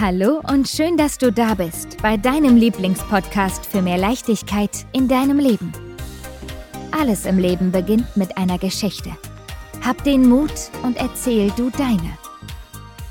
[0.00, 5.40] Hallo und schön, dass du da bist bei deinem Lieblingspodcast für mehr Leichtigkeit in deinem
[5.40, 5.72] Leben.
[6.92, 9.10] Alles im Leben beginnt mit einer Geschichte.
[9.84, 10.52] Hab den Mut
[10.84, 12.16] und erzähl du deine.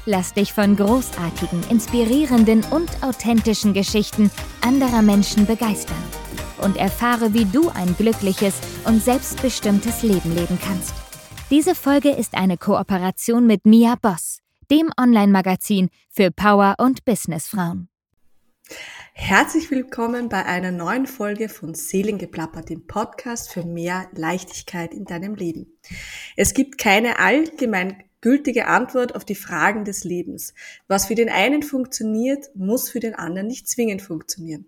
[0.05, 4.31] Lass dich von großartigen, inspirierenden und authentischen Geschichten
[4.61, 6.01] anderer Menschen begeistern
[6.61, 10.93] und erfahre, wie du ein glückliches und selbstbestimmtes Leben leben kannst.
[11.49, 14.36] Diese Folge ist eine Kooperation mit Mia Boss
[14.71, 17.89] dem Online-Magazin für Power- und Businessfrauen.
[19.13, 25.35] Herzlich willkommen bei einer neuen Folge von Seelengeplapper, dem Podcast für mehr Leichtigkeit in deinem
[25.35, 25.79] Leben.
[26.35, 30.53] Es gibt keine allgemein gültige Antwort auf die Fragen des Lebens.
[30.87, 34.65] Was für den einen funktioniert, muss für den anderen nicht zwingend funktionieren.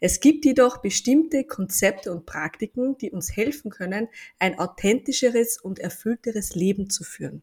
[0.00, 6.54] Es gibt jedoch bestimmte Konzepte und Praktiken, die uns helfen können, ein authentischeres und erfüllteres
[6.54, 7.42] Leben zu führen.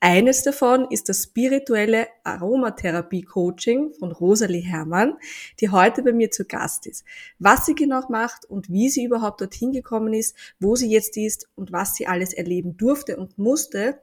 [0.00, 5.18] Eines davon ist das spirituelle Aromatherapie-Coaching von Rosalie Herrmann,
[5.60, 7.04] die heute bei mir zu Gast ist.
[7.38, 11.48] Was sie genau macht und wie sie überhaupt dorthin gekommen ist, wo sie jetzt ist
[11.54, 14.00] und was sie alles erleben durfte und musste,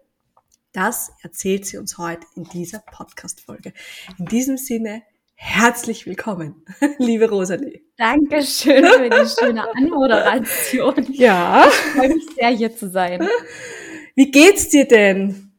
[0.74, 3.74] das erzählt sie uns heute in dieser Podcast-Folge.
[4.18, 5.04] In diesem Sinne,
[5.36, 6.64] herzlich willkommen,
[6.98, 7.82] liebe Rosalie.
[7.98, 11.08] Dankeschön für die schöne Anmoderation.
[11.14, 11.68] Ja.
[11.68, 13.28] Ich freue mich sehr, hier zu sein.
[14.16, 15.52] Wie geht's dir denn?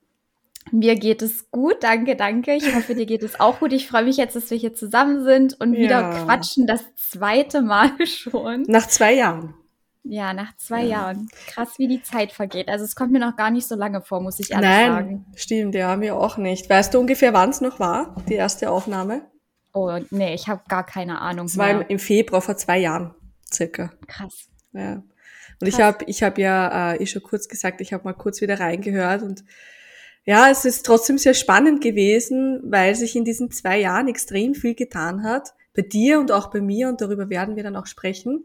[0.70, 2.54] Mir geht es gut, danke, danke.
[2.54, 3.74] Ich hoffe, dir geht es auch gut.
[3.74, 6.24] Ich freue mich jetzt, dass wir hier zusammen sind und wieder ja.
[6.24, 8.62] quatschen, das zweite Mal schon.
[8.62, 9.54] Nach zwei Jahren.
[10.04, 10.88] Ja, nach zwei ja.
[10.88, 11.28] Jahren.
[11.46, 12.68] Krass, wie die Zeit vergeht.
[12.68, 15.26] Also es kommt mir noch gar nicht so lange vor, muss ich ehrlich Nein, sagen.
[15.36, 16.68] Stimmt, ja, mir auch nicht.
[16.68, 19.22] Weißt du ungefähr, wann es noch war, die erste Aufnahme?
[19.72, 21.46] Oh, nee, ich habe gar keine Ahnung.
[21.46, 23.14] Es war im, im, Februar vor zwei Jahren,
[23.50, 23.92] circa.
[24.06, 24.48] Krass.
[24.72, 24.94] Ja.
[24.94, 25.04] Und
[25.60, 25.68] Krass.
[25.68, 28.58] ich habe ich hab ja äh, ich schon kurz gesagt, ich habe mal kurz wieder
[28.60, 29.44] reingehört und
[30.24, 34.74] ja, es ist trotzdem sehr spannend gewesen, weil sich in diesen zwei Jahren extrem viel
[34.74, 35.54] getan hat.
[35.74, 38.44] Bei dir und auch bei mir und darüber werden wir dann auch sprechen.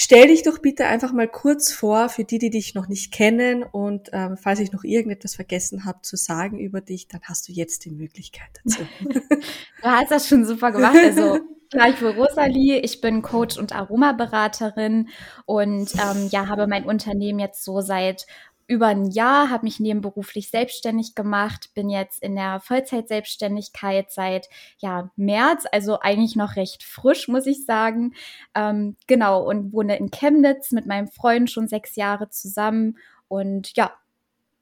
[0.00, 3.64] Stell dich doch bitte einfach mal kurz vor für die, die dich noch nicht kennen
[3.64, 7.52] und ähm, falls ich noch irgendetwas vergessen habe zu sagen über dich, dann hast du
[7.52, 8.86] jetzt die Möglichkeit dazu.
[9.02, 10.94] du hast das schon super gemacht.
[11.02, 11.40] Also
[11.72, 15.08] klar, ich bin Rosalie, ich bin Coach und Aromaberaterin
[15.46, 18.24] und ähm, ja, habe mein Unternehmen jetzt so seit
[18.68, 24.48] über ein Jahr, habe mich nebenberuflich selbstständig gemacht, bin jetzt in der Vollzeitselbstständigkeit seit
[24.78, 28.12] ja, März, also eigentlich noch recht frisch, muss ich sagen.
[28.54, 32.98] Ähm, genau, und wohne in Chemnitz mit meinem Freund schon sechs Jahre zusammen.
[33.26, 33.94] Und ja,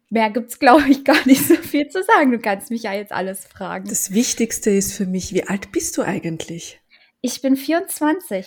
[0.08, 2.30] mehr gibt's glaube ich, gar nicht so viel zu sagen.
[2.30, 3.88] Du kannst mich ja jetzt alles fragen.
[3.88, 6.80] Das Wichtigste ist für mich, wie alt bist du eigentlich?
[7.22, 8.46] Ich bin 24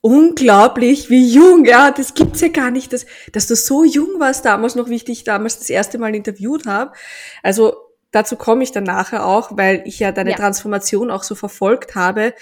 [0.00, 4.44] unglaublich, wie jung, ja, das gibt's ja gar nicht, dass, dass du so jung warst
[4.44, 6.92] damals noch, wie ich dich damals das erste Mal interviewt habe.
[7.42, 7.76] Also
[8.10, 10.36] dazu komme ich dann nachher auch, weil ich ja deine ja.
[10.36, 12.34] Transformation auch so verfolgt habe.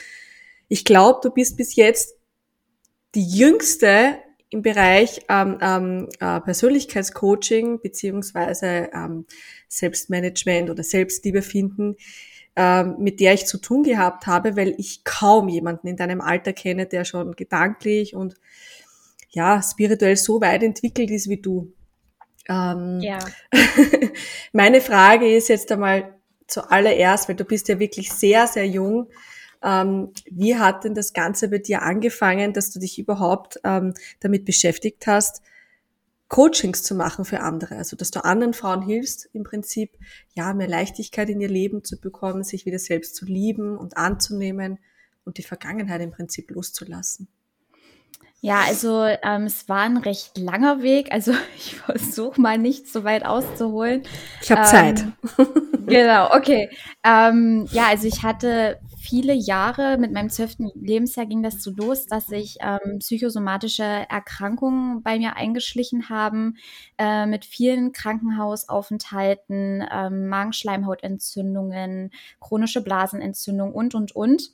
[0.68, 2.16] Ich glaube, du bist bis jetzt
[3.14, 4.18] die jüngste
[4.50, 9.26] im Bereich ähm, ähm, äh, Persönlichkeitscoaching beziehungsweise ähm,
[9.68, 11.96] Selbstmanagement oder Selbstliebe finden,
[12.98, 16.86] mit der ich zu tun gehabt habe, weil ich kaum jemanden in deinem Alter kenne,
[16.86, 18.34] der schon gedanklich und
[19.30, 21.72] ja, spirituell so weit entwickelt ist wie du.
[22.48, 23.18] Ähm, ja.
[24.52, 26.14] meine Frage ist jetzt einmal
[26.46, 29.08] zuallererst, weil du bist ja wirklich sehr, sehr jung.
[29.62, 34.44] Ähm, wie hat denn das Ganze bei dir angefangen, dass du dich überhaupt ähm, damit
[34.44, 35.42] beschäftigt hast,
[36.28, 39.96] Coachings zu machen für andere, also dass du anderen Frauen hilfst, im Prinzip
[40.34, 44.78] ja mehr Leichtigkeit in ihr Leben zu bekommen, sich wieder selbst zu lieben und anzunehmen
[45.24, 47.28] und die Vergangenheit im Prinzip loszulassen.
[48.40, 51.10] Ja, also ähm, es war ein recht langer Weg.
[51.12, 54.02] Also ich versuche mal nicht so weit auszuholen.
[54.42, 55.04] Ich habe ähm, Zeit.
[55.86, 56.70] genau, okay.
[57.02, 62.06] Ähm, ja, also ich hatte viele Jahre, mit meinem zwölften Lebensjahr ging das so los,
[62.06, 66.56] dass sich ähm, psychosomatische Erkrankungen bei mir eingeschlichen haben,
[66.98, 72.10] äh, mit vielen Krankenhausaufenthalten, ähm, Magenschleimhautentzündungen,
[72.40, 74.50] chronische Blasenentzündung und, und, und.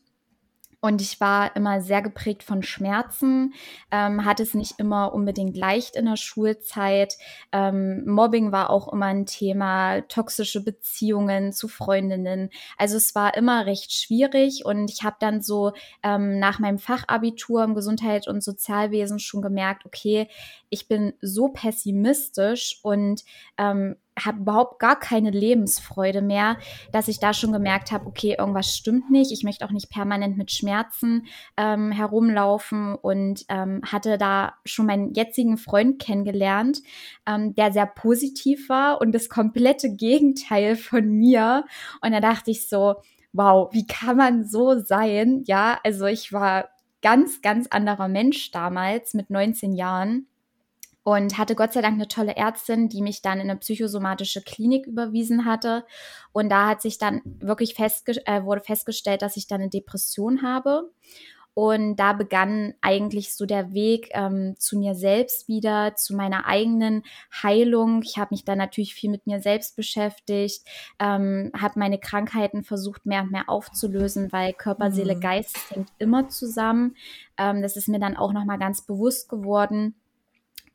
[0.84, 3.55] Und ich war immer sehr geprägt von Schmerzen,
[3.93, 7.17] ähm, hatte es nicht immer unbedingt leicht in der Schulzeit.
[7.52, 12.50] Ähm, Mobbing war auch immer ein Thema, toxische Beziehungen zu Freundinnen.
[12.79, 15.70] Also es war immer recht schwierig und ich habe dann so
[16.02, 20.26] ähm, nach meinem Fachabitur im Gesundheit und Sozialwesen schon gemerkt, okay,
[20.69, 23.23] ich bin so pessimistisch und
[23.56, 26.59] ähm, habe überhaupt gar keine Lebensfreude mehr,
[26.93, 29.32] dass ich da schon gemerkt habe, okay, irgendwas stimmt nicht.
[29.32, 31.26] Ich möchte auch nicht permanent mit Schmerzen
[31.56, 36.81] ähm, herumlaufen und ähm, hatte da schon meinen jetzigen Freund kennengelernt,
[37.26, 41.65] ähm, der sehr positiv war und das komplette Gegenteil von mir.
[42.03, 42.97] Und da dachte ich so,
[43.32, 45.43] wow, wie kann man so sein?
[45.47, 46.69] Ja, also ich war
[47.00, 50.26] ganz, ganz anderer Mensch damals mit 19 Jahren
[51.05, 54.87] und hatte Gott sei Dank eine tolle Ärztin, die mich dann in eine psychosomatische Klinik
[54.87, 55.85] überwiesen hatte.
[56.33, 60.43] Und da hat sich dann wirklich festge äh, wurde festgestellt, dass ich dann eine Depression
[60.43, 60.91] habe.
[61.55, 67.03] Und da begann eigentlich so der Weg ähm, zu mir selbst wieder, zu meiner eigenen
[67.43, 68.01] Heilung.
[68.03, 70.67] Ich habe mich dann natürlich viel mit mir selbst beschäftigt,
[70.99, 75.21] ähm, habe meine Krankheiten versucht mehr und mehr aufzulösen, weil Körper, Seele, mhm.
[75.21, 76.97] Geist hängt immer zusammen.
[77.37, 79.95] Ähm, das ist mir dann auch nochmal ganz bewusst geworden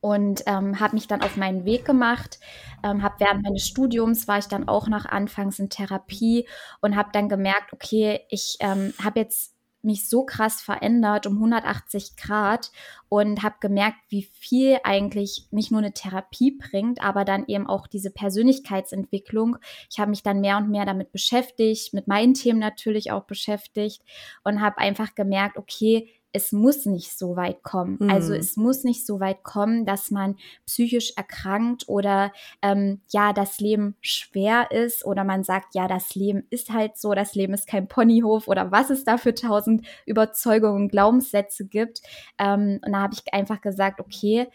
[0.08, 2.40] und ähm, habe mich dann auf meinen Weg gemacht.
[2.82, 6.48] Ähm, habe während meines Studiums war ich dann auch noch anfangs in Therapie
[6.80, 12.16] und habe dann gemerkt, okay, ich ähm, habe jetzt mich so krass verändert um 180
[12.16, 12.72] Grad
[13.10, 17.86] und habe gemerkt, wie viel eigentlich nicht nur eine Therapie bringt, aber dann eben auch
[17.86, 19.58] diese Persönlichkeitsentwicklung.
[19.90, 24.04] Ich habe mich dann mehr und mehr damit beschäftigt, mit meinen Themen natürlich auch beschäftigt
[24.46, 27.98] und habe einfach gemerkt, okay, es muss nicht so weit kommen.
[28.00, 28.12] Mhm.
[28.12, 30.36] Also es muss nicht so weit kommen, dass man
[30.68, 32.32] psychisch erkrankt oder
[32.62, 37.14] ähm, ja, das Leben schwer ist oder man sagt, ja, das Leben ist halt so,
[37.16, 42.02] das Leben ist kein Ponyhof oder was es da für tausend Überzeugungen, Glaubenssätze gibt.
[42.38, 44.48] Ähm, und da habe ich einfach gesagt, okay,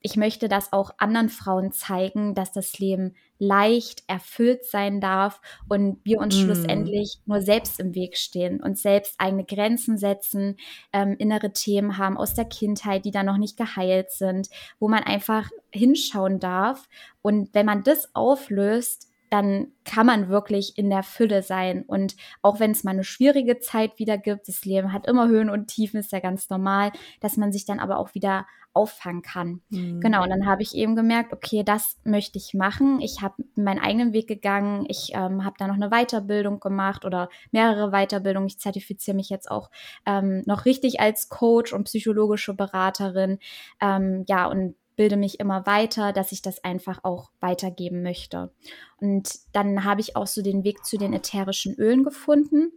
[0.00, 5.98] ich möchte das auch anderen Frauen zeigen, dass das Leben leicht erfüllt sein darf und
[6.04, 6.40] wir uns mm.
[6.40, 10.56] schlussendlich nur selbst im Weg stehen und selbst eigene Grenzen setzen,
[10.92, 14.48] ähm, innere Themen haben aus der Kindheit, die dann noch nicht geheilt sind,
[14.78, 16.88] wo man einfach hinschauen darf.
[17.22, 21.84] Und wenn man das auflöst, dann kann man wirklich in der Fülle sein.
[21.86, 25.50] Und auch wenn es mal eine schwierige Zeit wieder gibt, das Leben hat immer Höhen
[25.50, 28.46] und Tiefen, ist ja ganz normal, dass man sich dann aber auch wieder
[28.76, 29.62] auffangen kann.
[29.70, 30.00] Mhm.
[30.00, 33.00] Genau, und dann habe ich eben gemerkt, okay, das möchte ich machen.
[33.00, 34.84] Ich habe meinen eigenen Weg gegangen.
[34.88, 38.48] Ich ähm, habe da noch eine Weiterbildung gemacht oder mehrere Weiterbildungen.
[38.48, 39.70] Ich zertifiziere mich jetzt auch
[40.04, 43.38] ähm, noch richtig als Coach und psychologische Beraterin.
[43.80, 48.50] Ähm, ja, und bilde mich immer weiter, dass ich das einfach auch weitergeben möchte.
[48.98, 52.72] Und dann habe ich auch so den Weg zu den ätherischen Ölen gefunden.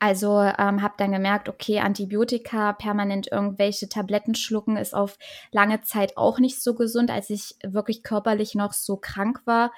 [0.00, 5.18] Also ähm, habe dann gemerkt, okay, Antibiotika, permanent irgendwelche Tabletten schlucken, ist auf
[5.50, 9.72] lange Zeit auch nicht so gesund, als ich wirklich körperlich noch so krank war.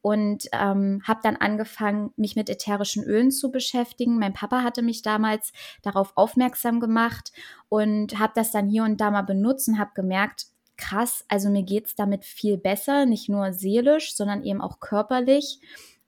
[0.00, 4.18] Und ähm, habe dann angefangen, mich mit ätherischen Ölen zu beschäftigen.
[4.18, 5.52] Mein Papa hatte mich damals
[5.82, 7.32] darauf aufmerksam gemacht
[7.68, 10.46] und habe das dann hier und da mal benutzt und habe gemerkt,
[10.76, 15.60] krass, also mir geht es damit viel besser, nicht nur seelisch, sondern eben auch körperlich.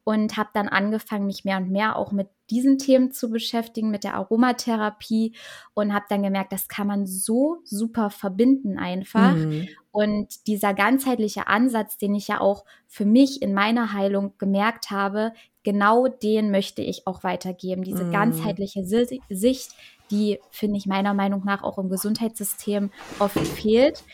[0.04, 4.04] Und habe dann angefangen, mich mehr und mehr auch mit diesen Themen zu beschäftigen, mit
[4.04, 5.34] der Aromatherapie
[5.74, 9.34] und habe dann gemerkt, das kann man so super verbinden einfach.
[9.34, 9.68] Mhm.
[9.90, 15.32] Und dieser ganzheitliche Ansatz, den ich ja auch für mich in meiner Heilung gemerkt habe,
[15.62, 17.82] genau den möchte ich auch weitergeben.
[17.82, 18.12] Diese mhm.
[18.12, 19.72] ganzheitliche Sicht,
[20.10, 24.04] die, finde ich meiner Meinung nach auch im Gesundheitssystem oft fehlt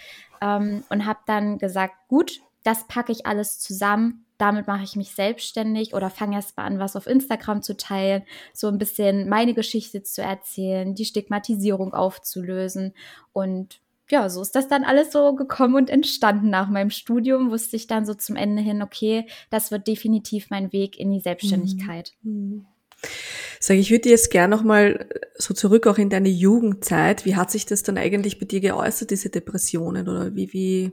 [0.44, 4.24] ähm, und habe dann gesagt, gut, das packe ich alles zusammen.
[4.36, 8.24] Damit mache ich mich selbstständig oder fange erst mal an, was auf Instagram zu teilen,
[8.52, 12.94] so ein bisschen meine Geschichte zu erzählen, die Stigmatisierung aufzulösen.
[13.32, 13.80] Und
[14.10, 16.50] ja, so ist das dann alles so gekommen und entstanden.
[16.50, 20.72] Nach meinem Studium wusste ich dann so zum Ende hin, okay, das wird definitiv mein
[20.72, 22.12] Weg in die Selbstständigkeit.
[22.22, 22.66] Mhm.
[23.60, 27.24] Sag, ich würde jetzt gerne nochmal so zurück auch in deine Jugendzeit.
[27.24, 30.08] Wie hat sich das dann eigentlich bei dir geäußert, diese Depressionen?
[30.08, 30.92] Oder wie, wie,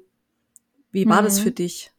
[0.91, 1.25] wie war mhm.
[1.25, 1.91] das für dich?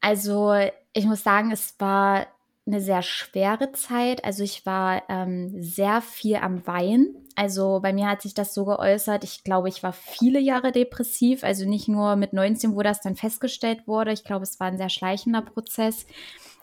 [0.00, 0.54] Also,
[0.92, 2.26] ich muss sagen, es war
[2.66, 4.24] eine sehr schwere Zeit.
[4.24, 7.16] Also ich war ähm, sehr viel am Weinen.
[7.34, 9.24] Also bei mir hat sich das so geäußert.
[9.24, 11.42] Ich glaube, ich war viele Jahre depressiv.
[11.42, 14.12] Also nicht nur mit 19, wo das dann festgestellt wurde.
[14.12, 16.06] Ich glaube, es war ein sehr schleichender Prozess.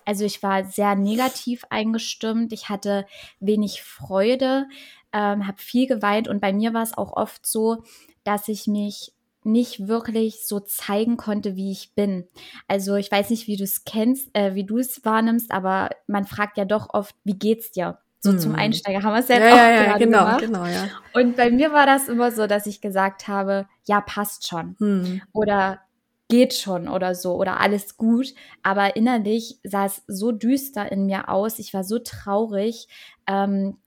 [0.08, 2.54] Also ich war sehr negativ eingestimmt.
[2.54, 3.06] Ich hatte
[3.42, 4.66] wenig Freude,
[5.12, 7.84] ähm, habe viel geweint und bei mir war es auch oft so,
[8.24, 9.12] dass ich mich
[9.44, 12.26] nicht wirklich so zeigen konnte, wie ich bin.
[12.70, 16.26] Also ich weiß nicht, wie du es kennst, äh, wie du es wahrnimmst, aber man
[16.26, 18.00] fragt ja doch oft, wie geht's dir?
[18.20, 18.40] So hm.
[18.40, 20.40] zum Einsteiger haben wir es ja, ja auch ja, ja, genau, gemacht.
[20.40, 20.88] genau, ja.
[21.14, 24.78] Und bei mir war das immer so, dass ich gesagt habe, ja, passt schon.
[24.80, 25.22] Hm.
[25.34, 25.82] Oder
[26.30, 28.34] geht schon oder so oder alles gut.
[28.64, 31.60] Aber innerlich sah es so düster in mir aus.
[31.60, 32.88] Ich war so traurig.
[33.28, 33.78] Ähm,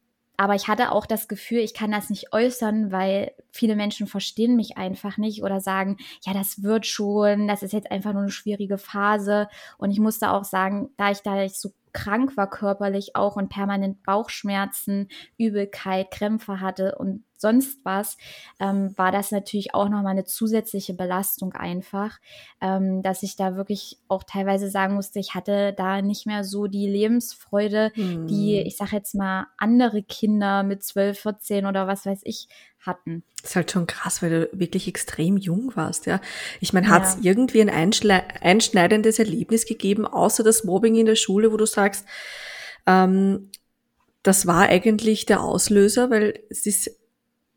[0.40, 4.56] aber ich hatte auch das Gefühl, ich kann das nicht äußern, weil viele Menschen verstehen
[4.56, 8.30] mich einfach nicht oder sagen, ja, das wird schon, das ist jetzt einfach nur eine
[8.30, 9.48] schwierige Phase.
[9.76, 14.02] Und ich musste auch sagen, da ich da so krank war körperlich auch und permanent
[14.02, 18.18] Bauchschmerzen, Übelkeit, Krämpfe hatte und sonst was,
[18.60, 22.18] ähm, war das natürlich auch nochmal eine zusätzliche Belastung einfach,
[22.60, 26.66] ähm, dass ich da wirklich auch teilweise sagen musste, ich hatte da nicht mehr so
[26.66, 28.26] die Lebensfreude, hm.
[28.26, 32.48] die, ich sag jetzt mal, andere Kinder mit 12, 14 oder was weiß ich
[32.80, 33.22] hatten.
[33.42, 36.20] Das ist halt schon krass, weil du wirklich extrem jung warst, ja.
[36.60, 37.30] Ich meine, hat es ja.
[37.30, 42.06] irgendwie ein einschneidendes Erlebnis gegeben, außer das Mobbing in der Schule, wo du sagst,
[42.86, 43.50] ähm,
[44.22, 46.90] das war eigentlich der Auslöser, weil es ist,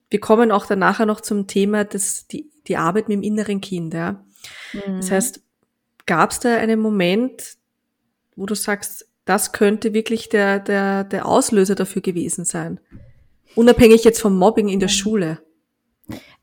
[0.09, 3.61] wir kommen auch dann nachher noch zum Thema, dass die, die Arbeit mit dem inneren
[3.61, 4.23] Kind, ja.
[4.73, 4.97] Mhm.
[4.97, 5.41] Das heißt,
[6.05, 7.57] gab es da einen Moment,
[8.35, 12.79] wo du sagst, das könnte wirklich der, der, der Auslöser dafür gewesen sein?
[13.55, 15.39] Unabhängig jetzt vom Mobbing in der Schule.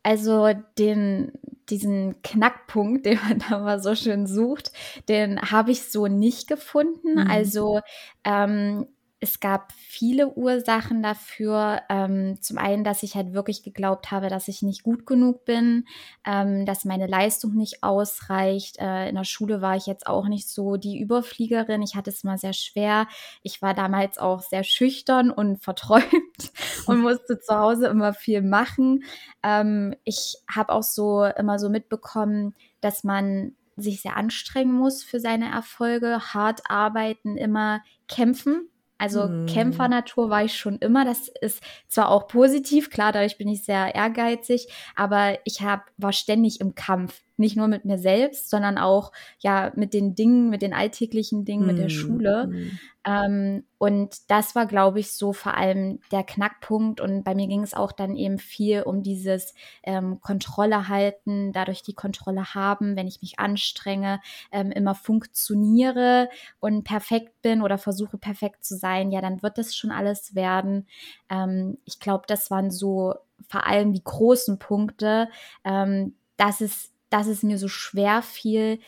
[0.03, 1.33] Also den,
[1.69, 4.73] diesen Knackpunkt, den man da mal so schön sucht,
[5.09, 7.15] den habe ich so nicht gefunden.
[7.15, 7.31] Mhm.
[7.31, 7.81] Also
[8.25, 8.87] ähm,
[9.23, 11.83] es gab viele Ursachen dafür.
[11.91, 15.87] Ähm, zum einen, dass ich halt wirklich geglaubt habe, dass ich nicht gut genug bin,
[16.27, 18.79] ähm, dass meine Leistung nicht ausreicht.
[18.79, 21.83] Äh, in der Schule war ich jetzt auch nicht so die Überfliegerin.
[21.83, 23.09] Ich hatte es mal sehr schwer.
[23.43, 26.05] Ich war damals auch sehr schüchtern und verträumt
[26.87, 29.05] und musste zu Hause immer viel machen.
[29.43, 35.21] Ähm, ich habe auch so immer so mitbekommen, dass man sich sehr anstrengen muss für
[35.21, 38.71] seine Erfolge, hart arbeiten, immer kämpfen
[39.01, 39.47] also hm.
[39.47, 41.07] Kämpfernatur war ich schon immer.
[41.07, 46.13] Das ist zwar auch positiv, klar, dadurch bin ich sehr ehrgeizig, aber ich hab, war
[46.13, 50.63] ständig im Kampf nicht nur mit mir selbst, sondern auch ja mit den Dingen, mit
[50.63, 52.47] den alltäglichen Dingen, mit der hm, Schule.
[52.47, 52.79] Mm.
[53.07, 57.01] Ähm, und das war, glaube ich, so vor allem der Knackpunkt.
[57.01, 61.83] Und bei mir ging es auch dann eben viel um dieses ähm, Kontrolle halten, dadurch
[61.83, 64.21] die Kontrolle haben, wenn ich mich anstrenge,
[64.53, 66.29] ähm, immer funktioniere
[66.61, 70.87] und perfekt bin oder versuche perfekt zu sein, ja, dann wird das schon alles werden.
[71.31, 73.15] Ähm, ich glaube, das waren so
[73.49, 75.29] vor allem die großen Punkte,
[75.65, 78.79] ähm, dass es dass es mir so schwer fiel,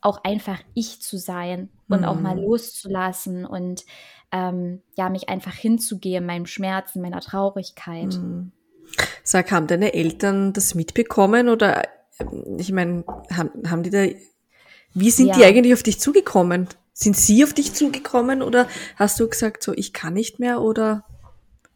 [0.00, 2.04] auch einfach ich zu sein und mhm.
[2.06, 2.42] auch mal mhm.
[2.42, 3.84] loszulassen und
[4.32, 8.14] ähm, ja, mich einfach hinzugeben, meinem Schmerzen, meiner Traurigkeit.
[8.14, 8.52] Mhm.
[9.22, 11.82] Sag, haben deine Eltern das mitbekommen oder
[12.18, 14.06] ähm, ich meine, haben, haben die da,
[14.92, 15.34] wie sind ja.
[15.36, 16.68] die eigentlich auf dich zugekommen?
[16.92, 21.04] Sind sie auf dich zugekommen oder hast du gesagt, so ich kann nicht mehr oder?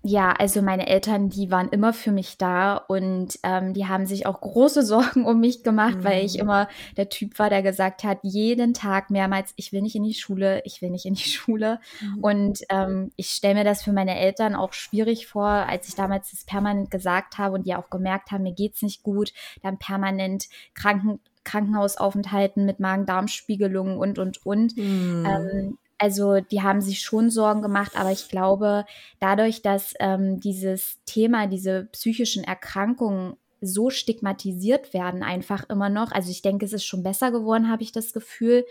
[0.08, 4.24] Ja, also meine Eltern, die waren immer für mich da und ähm, die haben sich
[4.24, 6.04] auch große Sorgen um mich gemacht, mhm.
[6.04, 6.40] weil ich mhm.
[6.40, 10.14] immer der Typ war, der gesagt hat, jeden Tag mehrmals, ich will nicht in die
[10.14, 11.78] Schule, ich will nicht in die Schule.
[12.00, 12.24] Mhm.
[12.24, 16.30] Und ähm, ich stelle mir das für meine Eltern auch schwierig vor, als ich damals
[16.30, 20.48] das permanent gesagt habe und die auch gemerkt haben, mir geht's nicht gut, dann permanent
[20.72, 24.76] Kranken Krankenhausaufenthalten mit Magen-Darm-Spiegelungen und, und, und.
[24.76, 25.26] Mhm.
[25.26, 28.84] Ähm, also die haben sich schon Sorgen gemacht, aber ich glaube,
[29.20, 36.12] dadurch, dass ähm, dieses Thema, diese psychischen Erkrankungen so stigmatisiert werden einfach immer noch.
[36.12, 38.64] Also ich denke, es ist schon besser geworden, habe ich das Gefühl.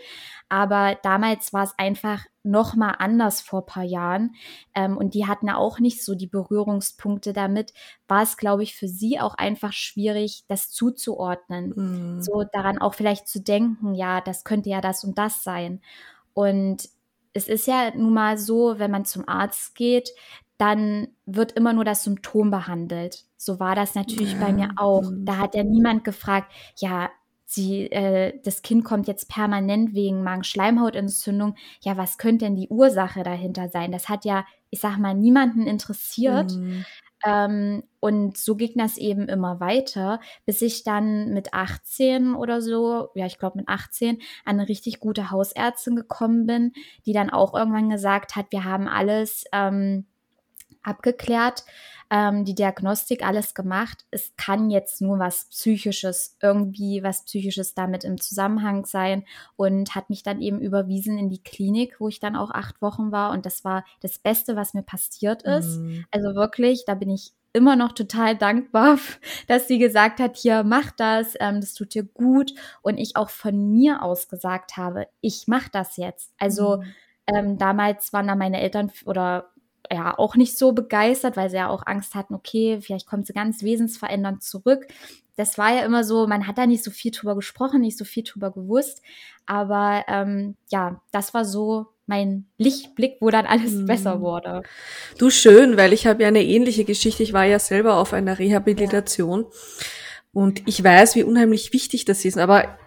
[0.48, 4.34] Aber damals war es einfach noch mal anders vor paar Jahren.
[4.74, 7.74] Ähm, und die hatten auch nicht so die Berührungspunkte damit.
[8.06, 11.74] War es, glaube ich, für sie auch einfach schwierig, das zuzuordnen.
[11.76, 12.22] Mhm.
[12.22, 15.82] So daran auch vielleicht zu denken, ja, das könnte ja das und das sein.
[16.32, 16.88] Und
[17.38, 20.10] es ist ja nun mal so, wenn man zum Arzt geht,
[20.58, 23.24] dann wird immer nur das Symptom behandelt.
[23.36, 24.40] So war das natürlich ja.
[24.40, 25.08] bei mir auch.
[25.18, 27.10] Da hat ja niemand gefragt, ja,
[27.44, 31.54] sie, äh, das Kind kommt jetzt permanent wegen Magenschleimhautentzündung.
[31.80, 33.92] Ja, was könnte denn die Ursache dahinter sein?
[33.92, 36.50] Das hat ja, ich sag mal, niemanden interessiert.
[36.50, 36.84] Mhm.
[37.24, 43.08] Ähm, und so ging das eben immer weiter, bis ich dann mit 18 oder so,
[43.14, 46.72] ja, ich glaube mit 18, an eine richtig gute Hausärztin gekommen bin,
[47.06, 50.06] die dann auch irgendwann gesagt hat, wir haben alles ähm,
[50.82, 51.64] abgeklärt,
[52.10, 54.04] ähm, die Diagnostik, alles gemacht.
[54.10, 59.24] Es kann jetzt nur was Psychisches, irgendwie was Psychisches damit im Zusammenhang sein
[59.56, 63.12] und hat mich dann eben überwiesen in die Klinik, wo ich dann auch acht Wochen
[63.12, 63.32] war.
[63.32, 65.78] Und das war das Beste, was mir passiert ist.
[65.78, 66.06] Mhm.
[66.10, 68.98] Also wirklich, da bin ich immer noch total dankbar,
[69.48, 73.30] dass sie gesagt hat, hier mach das, ähm, das tut dir gut und ich auch
[73.30, 76.32] von mir aus gesagt habe, ich mach das jetzt.
[76.38, 76.84] Also mhm.
[77.26, 79.50] ähm, damals waren da meine Eltern oder
[79.92, 83.32] ja auch nicht so begeistert, weil sie ja auch Angst hatten, okay, vielleicht kommt sie
[83.32, 84.86] ganz wesensverändernd zurück.
[85.36, 88.04] Das war ja immer so, man hat da nicht so viel drüber gesprochen, nicht so
[88.04, 89.02] viel drüber gewusst.
[89.46, 93.86] Aber ähm, ja, das war so mein Lichtblick, wo dann alles hm.
[93.86, 94.62] besser wurde.
[95.18, 97.22] Du schön, weil ich habe ja eine ähnliche Geschichte.
[97.22, 99.86] Ich war ja selber auf einer Rehabilitation ja.
[100.32, 102.38] und ich weiß, wie unheimlich wichtig das ist.
[102.38, 102.78] Aber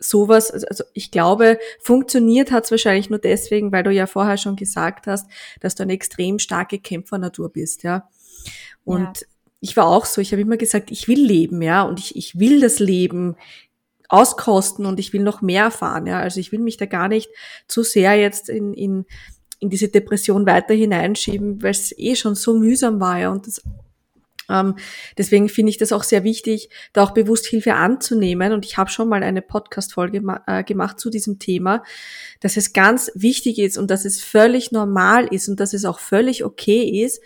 [0.00, 4.36] sowas, also, also ich glaube, funktioniert hat es wahrscheinlich nur deswegen, weil du ja vorher
[4.36, 5.26] schon gesagt hast,
[5.60, 8.08] dass du eine extrem starke Kämpfernatur bist, ja.
[8.84, 9.26] Und ja.
[9.60, 12.38] ich war auch so, ich habe immer gesagt, ich will leben, ja, und ich, ich
[12.38, 13.36] will das Leben
[14.08, 16.20] auskosten und ich will noch mehr erfahren, ja.
[16.20, 17.30] Also ich will mich da gar nicht
[17.66, 19.04] zu sehr jetzt in, in,
[19.60, 23.30] in diese Depression weiter hineinschieben, weil es eh schon so mühsam war, ja.
[23.30, 23.62] Und das
[25.18, 28.52] deswegen finde ich das auch sehr wichtig, da auch bewusst Hilfe anzunehmen.
[28.52, 31.82] Und ich habe schon mal eine Podcast-Folge äh, gemacht zu diesem Thema,
[32.40, 35.98] dass es ganz wichtig ist und dass es völlig normal ist und dass es auch
[35.98, 37.22] völlig okay ist,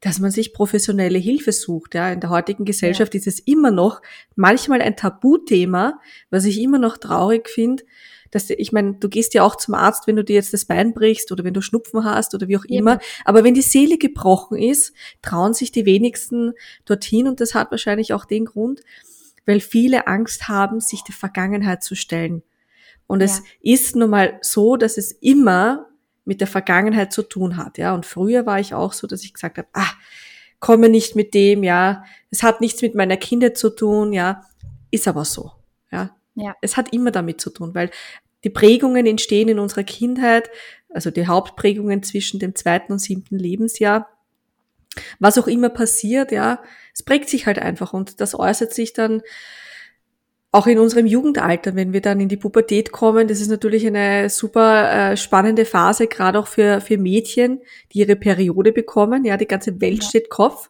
[0.00, 1.94] dass man sich professionelle Hilfe sucht.
[1.94, 3.18] Ja, in der heutigen Gesellschaft ja.
[3.18, 4.02] ist es immer noch
[4.34, 6.00] manchmal ein Tabuthema,
[6.30, 7.84] was ich immer noch traurig finde,
[8.32, 10.94] dass ich meine, du gehst ja auch zum Arzt, wenn du dir jetzt das Bein
[10.94, 12.98] brichst oder wenn du Schnupfen hast oder wie auch immer.
[13.24, 16.54] Aber wenn die Seele gebrochen ist, trauen sich die wenigsten
[16.86, 18.80] dorthin und das hat wahrscheinlich auch den Grund,
[19.46, 22.42] weil viele Angst haben, sich der Vergangenheit zu stellen.
[23.06, 23.26] Und ja.
[23.26, 25.88] es ist nun mal so, dass es immer
[26.24, 27.94] mit der Vergangenheit zu tun hat, ja.
[27.94, 29.90] Und früher war ich auch so, dass ich gesagt habe, ah,
[30.60, 32.04] komme nicht mit dem, ja.
[32.30, 34.46] Es hat nichts mit meiner Kindheit zu tun, ja.
[34.90, 35.52] Ist aber so,
[36.34, 36.54] ja.
[36.60, 37.90] Es hat immer damit zu tun, weil
[38.44, 40.50] die Prägungen entstehen in unserer Kindheit,
[40.88, 44.08] also die Hauptprägungen zwischen dem zweiten und siebten Lebensjahr.
[45.18, 46.60] Was auch immer passiert, ja,
[46.92, 49.22] es prägt sich halt einfach und das äußert sich dann
[50.54, 53.26] auch in unserem Jugendalter, wenn wir dann in die Pubertät kommen.
[53.26, 57.62] Das ist natürlich eine super äh, spannende Phase, gerade auch für, für Mädchen,
[57.92, 59.24] die ihre Periode bekommen.
[59.24, 60.08] Ja, die ganze Welt ja.
[60.10, 60.68] steht Kopf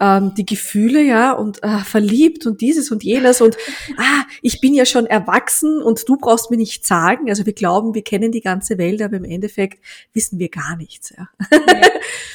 [0.00, 3.56] ähm, die Gefühle, ja, und äh, verliebt und dieses und jenes und
[3.98, 7.28] ah, ich bin ja schon erwachsen und du brauchst mir nicht sagen.
[7.28, 11.14] Also wir glauben, wir kennen die ganze Welt, aber im Endeffekt wissen wir gar nichts,
[11.16, 11.28] ja.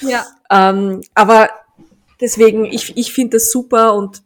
[0.02, 0.26] ja.
[0.52, 1.50] ähm, aber
[2.22, 4.22] deswegen, ich, ich finde das super und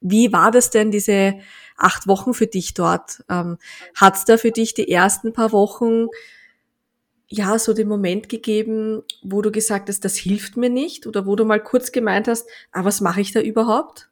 [0.00, 1.34] wie war das denn, diese
[1.76, 3.24] acht Wochen für dich dort?
[3.28, 3.58] Ähm,
[3.94, 6.06] Hat es da für dich die ersten paar Wochen
[7.32, 11.06] ja, so den Moment gegeben, wo du gesagt hast, das hilft mir nicht?
[11.06, 14.10] Oder wo du mal kurz gemeint hast, ah, was mache ich da überhaupt?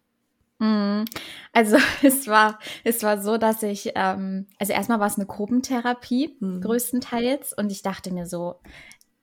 [0.59, 1.05] Mhm.
[1.53, 6.35] Also es war, es war so, dass ich, ähm, also erstmal war es eine Gruppentherapie
[6.41, 6.63] mhm.
[6.63, 8.57] größtenteils und ich dachte mir so,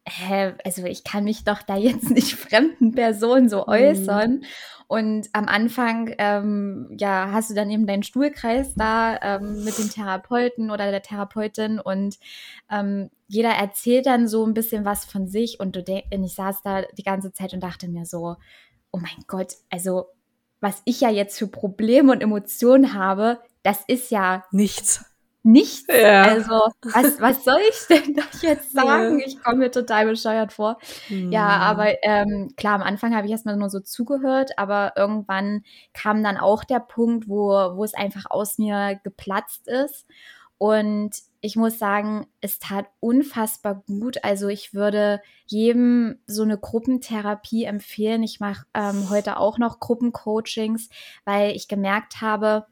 [0.07, 3.69] hä, also ich kann mich doch da jetzt nicht fremden Personen so mhm.
[3.69, 4.31] äußern.
[4.31, 4.43] Mhm.
[4.89, 9.89] Und am Anfang, ähm, ja, hast du dann eben deinen Stuhlkreis da ähm, mit dem
[9.89, 12.17] Therapeuten oder der Therapeutin und
[12.71, 16.61] ähm, jeder erzählt dann so ein bisschen was von sich und du und ich saß
[16.63, 18.35] da die ganze Zeit und dachte mir so,
[18.91, 20.07] oh mein Gott, also
[20.59, 25.05] was ich ja jetzt für Probleme und Emotionen habe, das ist ja nichts
[25.47, 25.85] nichts.
[25.87, 26.23] Ja.
[26.23, 29.19] Also, was, was soll ich denn da jetzt sagen?
[29.19, 29.25] Ja.
[29.25, 30.77] Ich komme mir total bescheuert vor.
[31.09, 31.31] Mhm.
[31.31, 35.63] Ja, aber ähm, klar, am Anfang habe ich erstmal nur so zugehört, aber irgendwann
[35.93, 40.05] kam dann auch der Punkt, wo, wo es einfach aus mir geplatzt ist.
[40.57, 41.11] Und
[41.41, 44.23] ich muss sagen, es tat unfassbar gut.
[44.23, 48.23] Also ich würde jedem so eine Gruppentherapie empfehlen.
[48.23, 50.89] Ich mache ähm, heute auch noch Gruppencoachings,
[51.25, 52.65] weil ich gemerkt habe,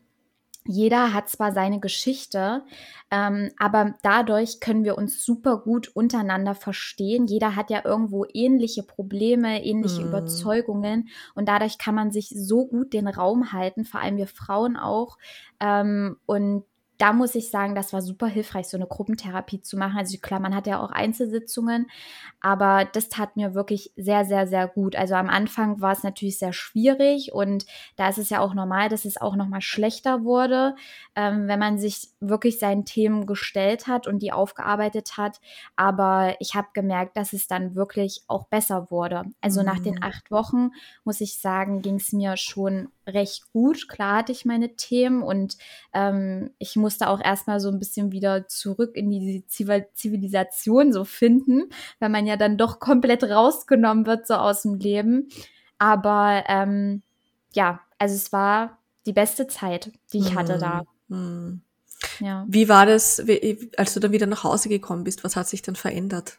[0.68, 2.64] jeder hat zwar seine Geschichte,
[3.12, 7.28] ähm, aber dadurch können wir uns super gut untereinander verstehen.
[7.28, 10.08] Jeder hat ja irgendwo ähnliche Probleme, ähnliche mhm.
[10.08, 14.76] Überzeugungen und dadurch kann man sich so gut den Raum halten, vor allem wir Frauen
[14.76, 15.20] auch.
[15.60, 16.64] Ähm, und
[16.98, 19.98] da muss ich sagen, das war super hilfreich, so eine Gruppentherapie zu machen.
[19.98, 21.88] Also klar, man hat ja auch Einzelsitzungen,
[22.40, 24.96] aber das tat mir wirklich sehr, sehr, sehr gut.
[24.96, 28.88] Also am Anfang war es natürlich sehr schwierig und da ist es ja auch normal,
[28.90, 30.76] dass es auch nochmal schlechter wurde,
[31.16, 35.42] ähm, wenn man sich wirklich seinen Themen gestellt hat und die aufgearbeitet hat.
[35.76, 39.24] Aber ich habe gemerkt, dass es dann wirklich auch besser wurde.
[39.42, 39.66] Also mhm.
[39.66, 40.04] nach den mhm.
[40.04, 40.72] acht Wochen,
[41.04, 43.88] muss ich sagen, ging es mir schon recht gut.
[43.88, 45.58] Klar hatte ich meine Themen und
[45.94, 51.64] ähm, ich musste auch erstmal so ein bisschen wieder zurück in die Zivilisation so finden,
[52.00, 55.30] weil man ja dann doch komplett rausgenommen wird so aus dem Leben.
[55.80, 57.02] Aber ähm,
[57.54, 60.84] ja, also es war die beste Zeit, die ich hatte da.
[61.08, 61.62] Mhm.
[62.20, 62.46] Ja.
[62.48, 63.20] Wie war das,
[63.78, 65.24] als du dann wieder nach Hause gekommen bist?
[65.24, 66.38] Was hat sich dann verändert?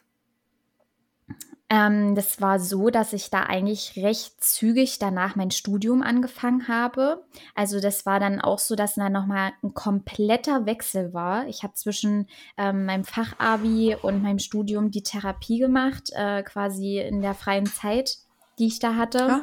[1.69, 7.25] Ähm, das war so, dass ich da eigentlich recht zügig danach mein Studium angefangen habe.
[7.55, 11.45] Also das war dann auch so, dass da nochmal ein kompletter Wechsel war.
[11.47, 12.27] Ich habe zwischen
[12.57, 18.17] ähm, meinem Fachabi und meinem Studium die Therapie gemacht, äh, quasi in der freien Zeit,
[18.59, 19.17] die ich da hatte.
[19.19, 19.41] Ja.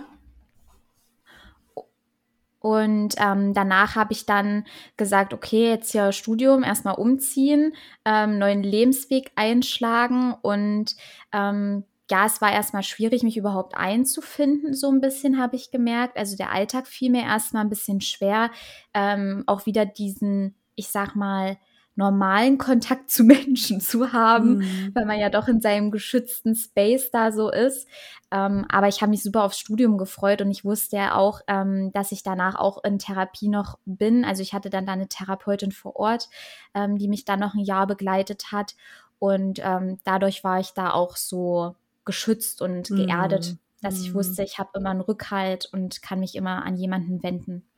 [2.59, 4.65] Und ähm, danach habe ich dann
[4.97, 7.75] gesagt, okay, jetzt hier Studium, erstmal umziehen,
[8.07, 10.97] ähm, neuen Lebensweg einschlagen und
[11.31, 16.17] ähm, ja, es war erstmal schwierig, mich überhaupt einzufinden, so ein bisschen habe ich gemerkt.
[16.17, 18.51] Also der Alltag fiel mir erstmal ein bisschen schwer,
[18.93, 21.57] ähm, auch wieder diesen ich sag mal,
[21.97, 24.91] normalen Kontakt zu Menschen zu haben, mhm.
[24.95, 27.89] weil man ja doch in seinem geschützten Space da so ist.
[28.31, 31.93] Ähm, aber ich habe mich super aufs Studium gefreut und ich wusste ja auch, ähm,
[31.93, 34.25] dass ich danach auch in Therapie noch bin.
[34.25, 36.29] Also ich hatte dann da eine Therapeutin vor Ort,
[36.75, 38.75] ähm, die mich dann noch ein Jahr begleitet hat.
[39.21, 43.59] Und ähm, dadurch war ich da auch so geschützt und geerdet, mhm.
[43.83, 47.69] dass ich wusste, ich habe immer einen Rückhalt und kann mich immer an jemanden wenden.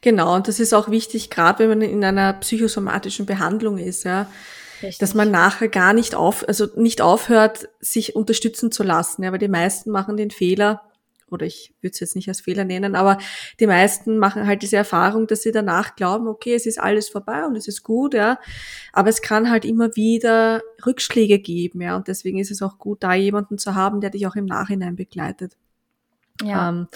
[0.00, 4.28] Genau, und das ist auch wichtig, gerade wenn man in einer psychosomatischen Behandlung ist, ja.
[4.80, 4.98] Richtig.
[4.98, 9.40] Dass man nachher gar nicht auf, also nicht aufhört, sich unterstützen zu lassen, ja, weil
[9.40, 10.87] die meisten machen den Fehler,
[11.32, 13.18] oder ich würde es jetzt nicht als Fehler nennen, aber
[13.60, 17.44] die meisten machen halt diese Erfahrung, dass sie danach glauben, okay, es ist alles vorbei
[17.44, 18.38] und es ist gut, ja.
[18.92, 21.96] Aber es kann halt immer wieder Rückschläge geben, ja.
[21.96, 24.96] Und deswegen ist es auch gut, da jemanden zu haben, der dich auch im Nachhinein
[24.96, 25.56] begleitet.
[26.42, 26.68] Ja.
[26.68, 26.88] Ähm,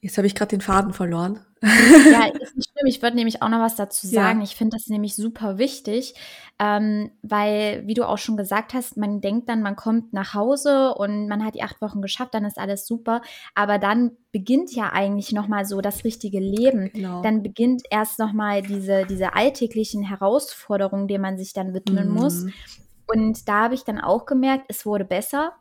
[0.00, 1.40] Jetzt habe ich gerade den Faden verloren.
[1.62, 2.86] Ja, ist nicht schlimm.
[2.86, 4.40] Ich würde nämlich auch noch was dazu sagen.
[4.40, 4.44] Ja.
[4.44, 6.14] Ich finde das nämlich super wichtig,
[6.58, 10.94] ähm, weil, wie du auch schon gesagt hast, man denkt dann, man kommt nach Hause
[10.94, 13.22] und man hat die acht Wochen geschafft, dann ist alles super.
[13.54, 16.90] Aber dann beginnt ja eigentlich nochmal so das richtige Leben.
[16.92, 17.22] Genau.
[17.22, 22.14] Dann beginnt erst nochmal diese, diese alltäglichen Herausforderungen, denen man sich dann widmen mhm.
[22.14, 22.46] muss.
[23.06, 25.54] Und da habe ich dann auch gemerkt, es wurde besser.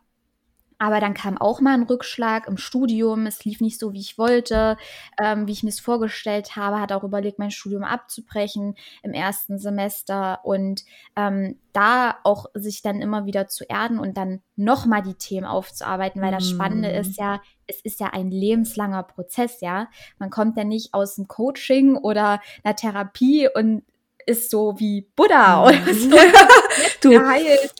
[0.80, 3.26] Aber dann kam auch mal ein Rückschlag im Studium.
[3.26, 4.78] Es lief nicht so, wie ich wollte,
[5.20, 6.80] ähm, wie ich mir es vorgestellt habe.
[6.80, 10.84] Hat auch überlegt, mein Studium abzubrechen im ersten Semester und
[11.16, 16.22] ähm, da auch sich dann immer wieder zu erden und dann nochmal die Themen aufzuarbeiten,
[16.22, 17.02] weil das Spannende mm.
[17.02, 19.88] ist ja, es ist ja ein lebenslanger Prozess, ja.
[20.18, 23.84] Man kommt ja nicht aus dem Coaching oder einer Therapie und
[24.28, 25.68] ist so wie Buddha mhm.
[25.68, 26.10] oder so.
[27.02, 27.10] du,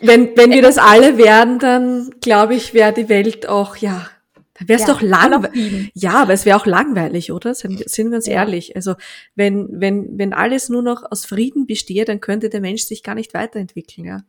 [0.02, 4.10] wenn, wenn wir das alle werden, dann glaube ich, wäre die Welt auch, ja,
[4.58, 5.92] dann wäre es ja, doch langweilig.
[5.94, 7.54] Ja, aber es wäre auch langweilig, oder?
[7.54, 8.34] Sind, sind wir uns ja.
[8.34, 8.76] ehrlich.
[8.76, 8.96] Also
[9.36, 13.14] wenn, wenn, wenn alles nur noch aus Frieden bestehe, dann könnte der Mensch sich gar
[13.14, 14.22] nicht weiterentwickeln, ja.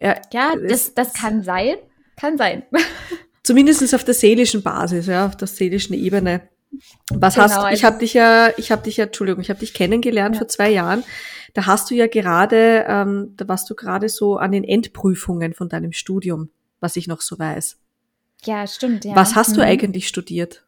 [0.00, 1.76] Ja, ja das, das kann sein.
[2.16, 2.64] Kann sein.
[3.44, 6.42] Zumindest auf der seelischen Basis, ja, auf der seelischen Ebene.
[7.12, 9.74] Was genau, hast ich habe dich ja, ich habe dich ja, Entschuldigung, ich habe dich
[9.74, 10.40] kennengelernt ja.
[10.40, 11.04] vor zwei Jahren.
[11.54, 15.68] Da hast du ja gerade, ähm, da warst du gerade so an den Endprüfungen von
[15.68, 16.48] deinem Studium,
[16.80, 17.78] was ich noch so weiß.
[18.44, 19.04] Ja, stimmt.
[19.04, 19.14] Ja.
[19.14, 19.54] Was hast mhm.
[19.56, 20.64] du eigentlich studiert?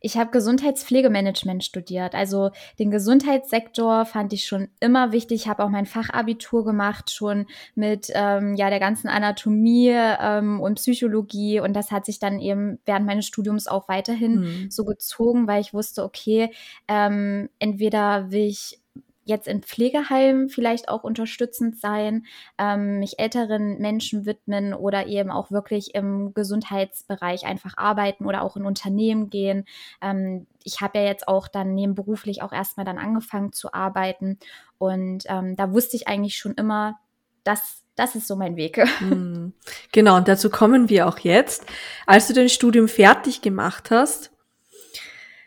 [0.00, 2.14] Ich habe Gesundheitspflegemanagement studiert.
[2.14, 5.42] Also den Gesundheitssektor fand ich schon immer wichtig.
[5.42, 10.76] Ich habe auch mein Fachabitur gemacht, schon mit ähm, ja der ganzen Anatomie ähm, und
[10.76, 11.60] Psychologie.
[11.60, 14.70] Und das hat sich dann eben während meines Studiums auch weiterhin mhm.
[14.70, 16.50] so gezogen, weil ich wusste, okay,
[16.88, 18.80] ähm, entweder will ich
[19.26, 22.24] jetzt in Pflegeheimen vielleicht auch unterstützend sein,
[22.58, 28.56] ähm, mich älteren Menschen widmen oder eben auch wirklich im Gesundheitsbereich einfach arbeiten oder auch
[28.56, 29.64] in Unternehmen gehen.
[30.00, 34.38] Ähm, ich habe ja jetzt auch dann nebenberuflich auch erstmal dann angefangen zu arbeiten
[34.78, 36.98] und ähm, da wusste ich eigentlich schon immer,
[37.42, 38.78] dass das ist so mein Weg.
[38.98, 39.52] Hm.
[39.92, 41.66] Genau, und dazu kommen wir auch jetzt.
[42.06, 44.30] Als du dein Studium fertig gemacht hast,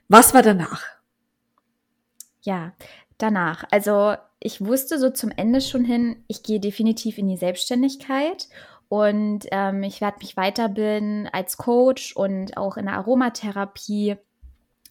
[0.07, 0.83] was war danach?
[2.41, 2.73] Ja,
[3.19, 3.65] danach.
[3.71, 8.47] Also ich wusste so zum Ende schon hin, ich gehe definitiv in die Selbstständigkeit
[8.87, 14.17] und ähm, ich werde mich weiterbilden als Coach und auch in der Aromatherapie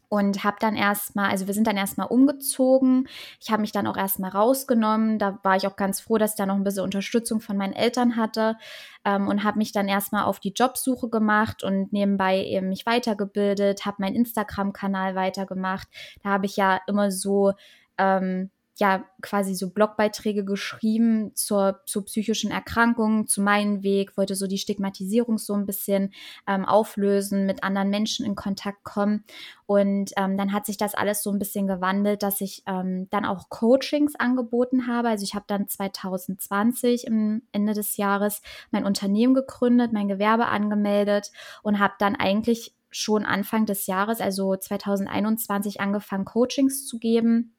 [0.09, 3.09] und habe dann erstmal, also wir sind dann erstmal umgezogen.
[3.41, 5.19] Ich habe mich dann auch erstmal rausgenommen.
[5.19, 7.75] Da war ich auch ganz froh, dass ich da noch ein bisschen Unterstützung von meinen
[7.75, 8.57] Eltern hatte
[9.05, 13.85] ähm, und habe mich dann erstmal auf die Jobsuche gemacht und nebenbei eben mich weitergebildet,
[13.85, 15.89] habe meinen Instagram-Kanal weitergemacht.
[16.23, 17.53] Da habe ich ja immer so
[17.99, 24.47] ähm, ja quasi so Blogbeiträge geschrieben zur, zur psychischen Erkrankung, zu meinem Weg, wollte so
[24.47, 26.13] die Stigmatisierung so ein bisschen
[26.47, 29.25] ähm, auflösen, mit anderen Menschen in Kontakt kommen.
[29.67, 33.25] Und ähm, dann hat sich das alles so ein bisschen gewandelt, dass ich ähm, dann
[33.25, 35.09] auch Coachings angeboten habe.
[35.09, 41.33] Also ich habe dann 2020 im Ende des Jahres mein Unternehmen gegründet, mein Gewerbe angemeldet
[41.63, 47.55] und habe dann eigentlich schon Anfang des Jahres, also 2021, angefangen, Coachings zu geben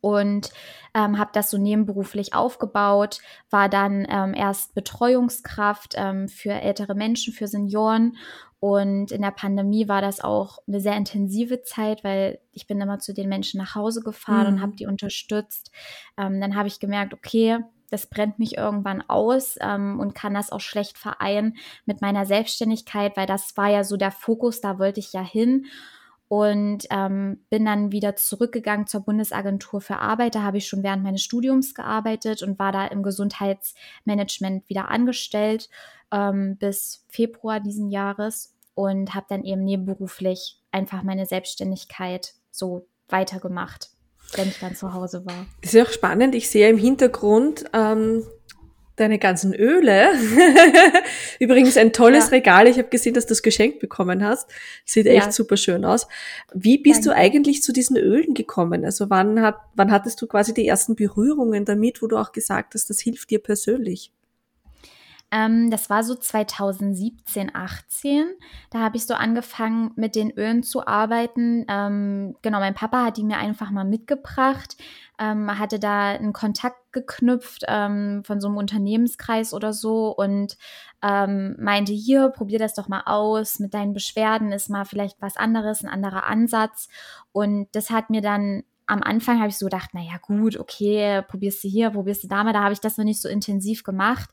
[0.00, 0.50] und
[0.94, 7.32] ähm, habe das so nebenberuflich aufgebaut, war dann ähm, erst Betreuungskraft ähm, für ältere Menschen,
[7.32, 8.16] für Senioren
[8.60, 12.98] und in der Pandemie war das auch eine sehr intensive Zeit, weil ich bin immer
[12.98, 14.52] zu den Menschen nach Hause gefahren mhm.
[14.52, 15.72] und habe die unterstützt.
[16.18, 20.52] Ähm, dann habe ich gemerkt, okay, das brennt mich irgendwann aus ähm, und kann das
[20.52, 25.00] auch schlecht vereinen mit meiner Selbstständigkeit, weil das war ja so der Fokus, da wollte
[25.00, 25.64] ich ja hin
[26.30, 30.36] und ähm, bin dann wieder zurückgegangen zur Bundesagentur für Arbeit.
[30.36, 35.68] Da habe ich schon während meines Studiums gearbeitet und war da im Gesundheitsmanagement wieder angestellt
[36.12, 43.90] ähm, bis Februar diesen Jahres und habe dann eben nebenberuflich einfach meine Selbstständigkeit so weitergemacht.
[44.34, 45.46] wenn ich dann zu Hause war.
[45.62, 46.36] Das ist auch spannend.
[46.36, 48.22] Ich sehe im Hintergrund ähm,
[49.00, 50.10] deine ganzen Öle.
[51.40, 52.30] Übrigens ein tolles ja.
[52.30, 52.68] Regal.
[52.68, 54.50] Ich habe gesehen, dass du das geschenkt bekommen hast.
[54.84, 55.32] Sieht echt ja.
[55.32, 56.06] super schön aus.
[56.52, 57.08] Wie bist Danke.
[57.10, 58.84] du eigentlich zu diesen Ölen gekommen?
[58.84, 62.74] Also wann hat, wann hattest du quasi die ersten Berührungen damit, wo du auch gesagt
[62.74, 64.12] hast, das hilft dir persönlich?
[65.32, 68.26] Ähm, das war so 2017, 18.
[68.70, 71.64] Da habe ich so angefangen, mit den Ölen zu arbeiten.
[71.68, 74.76] Ähm, genau, mein Papa hat die mir einfach mal mitgebracht.
[75.20, 80.56] Ähm, hatte da einen Kontakt geknüpft ähm, von so einem Unternehmenskreis oder so und
[81.02, 83.60] ähm, meinte, hier, probier das doch mal aus.
[83.60, 86.88] Mit deinen Beschwerden ist mal vielleicht was anderes, ein anderer Ansatz.
[87.32, 91.62] Und das hat mir dann am Anfang habe ich so gedacht, naja gut, okay, probierst
[91.62, 94.30] du hier, probierst du da mal, da habe ich das noch nicht so intensiv gemacht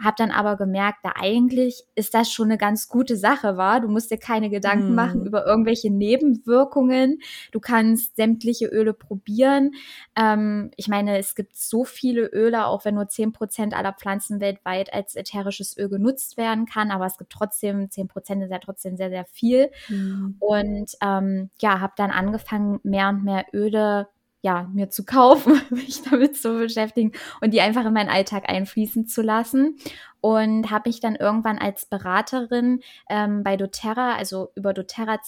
[0.00, 3.80] habe dann aber gemerkt, da eigentlich ist das schon eine ganz gute Sache, war.
[3.80, 4.94] Du musst dir keine Gedanken hm.
[4.94, 7.18] machen über irgendwelche Nebenwirkungen.
[7.50, 9.72] Du kannst sämtliche Öle probieren.
[10.14, 14.40] Ähm, ich meine, es gibt so viele Öle, auch wenn nur zehn Prozent aller Pflanzen
[14.40, 18.58] weltweit als ätherisches Öl genutzt werden kann, aber es gibt trotzdem, zehn Prozent ist ja
[18.58, 19.70] trotzdem sehr, sehr viel.
[19.86, 20.36] Hm.
[20.38, 24.08] Und ähm, ja, habe dann angefangen, mehr und mehr Öle
[24.40, 29.06] ja, mir zu kaufen, mich damit zu beschäftigen und die einfach in meinen Alltag einfließen
[29.06, 29.78] zu lassen.
[30.20, 35.20] Und habe mich dann irgendwann als Beraterin ähm, bei doTERRA, also über doTERRA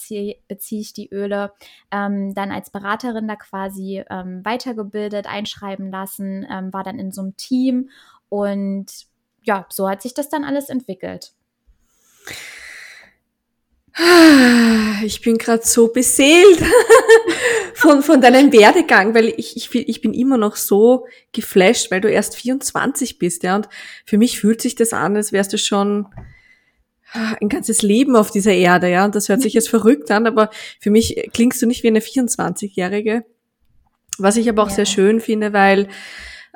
[0.49, 1.53] beziehe ich die Öle,
[1.91, 7.21] ähm, dann als Beraterin da quasi ähm, weitergebildet, einschreiben lassen, ähm, war dann in so
[7.21, 7.89] einem Team
[8.27, 8.87] und
[9.43, 11.31] ja, so hat sich das dann alles entwickelt.
[15.03, 16.59] Ich bin gerade so beseelt
[17.73, 22.09] von, von deinem Werdegang, weil ich, ich, ich bin immer noch so geflasht, weil du
[22.09, 23.55] erst 24 bist, ja.
[23.55, 23.67] Und
[24.05, 26.07] für mich fühlt sich das an, als wärst du schon
[27.13, 29.03] ein ganzes Leben auf dieser Erde, ja.
[29.03, 30.49] Und das hört sich jetzt verrückt an, aber
[30.79, 33.25] für mich klingst du nicht wie eine 24-Jährige.
[34.17, 34.75] Was ich aber auch ja.
[34.75, 35.87] sehr schön finde, weil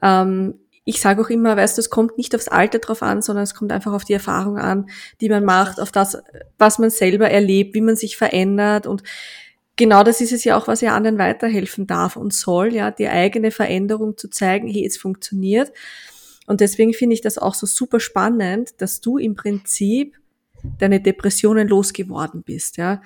[0.02, 3.44] ähm, ich sage auch immer, weißt du, es kommt nicht aufs Alter drauf an, sondern
[3.44, 4.88] es kommt einfach auf die Erfahrung an,
[5.20, 6.18] die man macht, auf das,
[6.58, 9.04] was man selber erlebt, wie man sich verändert und
[9.76, 13.08] genau das ist es ja auch, was ja anderen weiterhelfen darf und soll, ja, die
[13.08, 15.72] eigene Veränderung zu zeigen, hey, es funktioniert.
[16.48, 20.16] Und deswegen finde ich das auch so super spannend, dass du im Prinzip
[20.80, 23.02] deine Depressionen losgeworden bist, ja.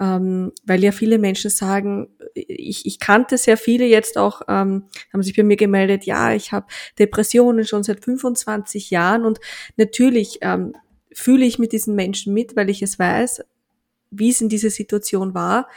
[0.00, 5.22] Ähm, weil ja viele Menschen sagen, ich, ich kannte sehr viele jetzt auch, ähm, haben
[5.22, 6.66] sich bei mir gemeldet, ja, ich habe
[6.98, 9.38] Depressionen schon seit 25 Jahren und
[9.76, 10.74] natürlich ähm,
[11.12, 13.44] fühle ich mit diesen Menschen mit, weil ich es weiß,
[14.10, 15.68] wie es in dieser Situation war.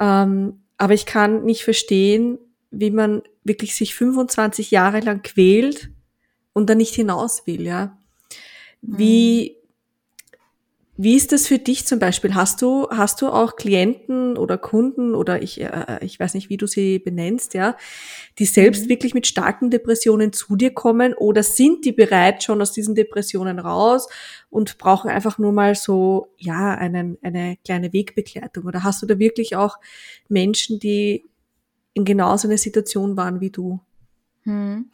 [0.00, 2.38] Ähm, aber ich kann nicht verstehen,
[2.70, 5.90] wie man wirklich sich 25 Jahre lang quält
[6.52, 7.96] und dann nicht hinaus will, ja.
[8.82, 9.55] Wie, mhm.
[10.98, 12.34] Wie ist das für dich zum Beispiel?
[12.34, 16.56] Hast du, hast du auch Klienten oder Kunden oder ich, äh, ich weiß nicht, wie
[16.56, 17.76] du sie benennst, ja,
[18.38, 18.88] die selbst mhm.
[18.88, 23.58] wirklich mit starken Depressionen zu dir kommen oder sind die bereit schon aus diesen Depressionen
[23.58, 24.08] raus
[24.48, 28.64] und brauchen einfach nur mal so, ja, einen, eine kleine Wegbegleitung?
[28.64, 29.76] Oder hast du da wirklich auch
[30.28, 31.26] Menschen, die
[31.92, 33.80] in genau so einer Situation waren wie du?
[34.44, 34.90] Hm.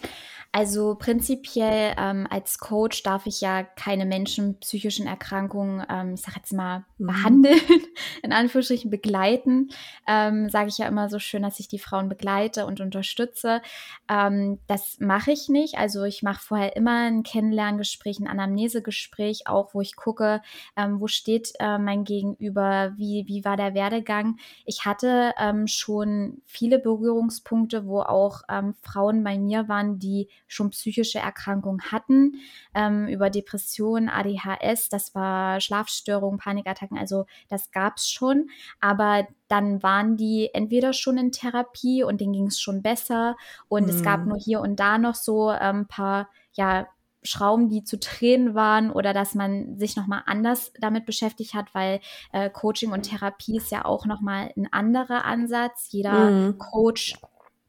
[0.55, 6.37] Also prinzipiell ähm, als Coach darf ich ja keine Menschen psychischen Erkrankungen, ähm, ich sag
[6.37, 7.07] jetzt mal, mhm.
[7.07, 7.61] behandeln,
[8.23, 9.71] in Anführungsstrichen begleiten.
[10.07, 13.63] Ähm, Sage ich ja immer so schön, dass ich die Frauen begleite und unterstütze.
[14.11, 15.79] Ähm, das mache ich nicht.
[15.79, 20.43] Also ich mache vorher immer ein Kennenlerngespräch, ein Anamnesegespräch, auch wo ich gucke,
[20.77, 24.37] ähm, wo steht äh, mein Gegenüber, wie, wie war der Werdegang.
[24.67, 30.71] Ich hatte ähm, schon viele Berührungspunkte, wo auch ähm, Frauen bei mir waren, die schon
[30.71, 32.35] psychische Erkrankungen hatten,
[32.75, 39.83] ähm, über Depressionen, ADHS, das war Schlafstörungen, Panikattacken, also das gab es schon, aber dann
[39.83, 43.37] waren die entweder schon in Therapie und denen ging es schon besser
[43.69, 43.91] und mhm.
[43.91, 44.29] es gab mhm.
[44.29, 46.87] nur hier und da noch so ein ähm, paar, ja,
[47.25, 52.01] Schrauben, die zu drehen waren oder dass man sich nochmal anders damit beschäftigt hat, weil
[52.33, 55.87] äh, Coaching und Therapie ist ja auch nochmal ein anderer Ansatz.
[55.91, 56.59] Jeder mhm.
[56.59, 57.15] Coach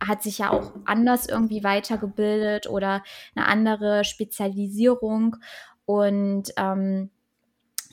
[0.08, 3.04] hat sich ja auch anders irgendwie weitergebildet oder
[3.36, 5.38] eine andere Spezialisierung.
[5.86, 7.10] Und ähm,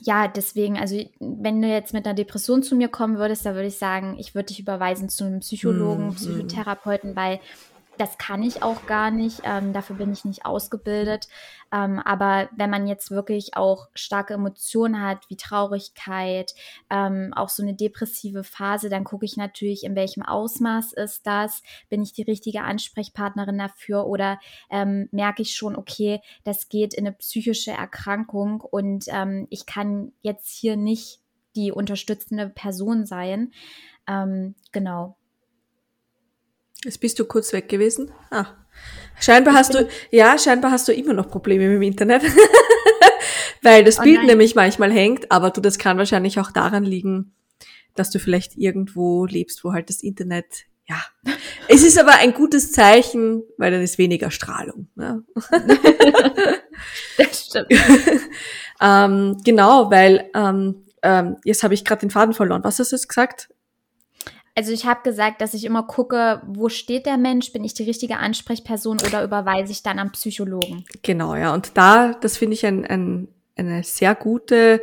[0.03, 3.67] ja, deswegen, also wenn du jetzt mit einer Depression zu mir kommen würdest, da würde
[3.67, 6.15] ich sagen, ich würde dich überweisen zu einem Psychologen, mhm.
[6.15, 7.39] Psychotherapeuten, weil
[8.01, 9.41] das kann ich auch gar nicht.
[9.43, 11.27] Ähm, dafür bin ich nicht ausgebildet.
[11.71, 16.55] Ähm, aber wenn man jetzt wirklich auch starke Emotionen hat, wie Traurigkeit,
[16.89, 21.61] ähm, auch so eine depressive Phase, dann gucke ich natürlich, in welchem Ausmaß ist das?
[21.89, 24.07] Bin ich die richtige Ansprechpartnerin dafür?
[24.07, 24.39] Oder
[24.71, 30.11] ähm, merke ich schon, okay, das geht in eine psychische Erkrankung und ähm, ich kann
[30.21, 31.19] jetzt hier nicht
[31.55, 33.51] die unterstützende Person sein.
[34.07, 35.17] Ähm, genau.
[36.83, 38.11] Jetzt bist du kurz weg gewesen.
[38.31, 38.47] Ah.
[39.19, 42.23] Scheinbar hast du, ja, scheinbar hast du immer noch Probleme mit dem Internet.
[43.61, 47.35] Weil das oh Bild nämlich manchmal hängt, aber du, das kann wahrscheinlich auch daran liegen,
[47.93, 50.99] dass du vielleicht irgendwo lebst, wo halt das Internet, ja.
[51.67, 54.87] Es ist aber ein gutes Zeichen, weil dann ist weniger Strahlung.
[54.95, 55.23] Ne?
[57.17, 57.67] das stimmt.
[58.81, 62.63] ähm, genau, weil ähm, ähm, jetzt habe ich gerade den Faden verloren.
[62.63, 63.49] Was hast du jetzt gesagt?
[64.53, 67.83] Also ich habe gesagt, dass ich immer gucke, wo steht der Mensch, bin ich die
[67.83, 70.83] richtige Ansprechperson oder überweise ich dann am Psychologen?
[71.03, 71.53] Genau, ja.
[71.53, 74.81] Und da, das finde ich ein, ein, eine sehr gute,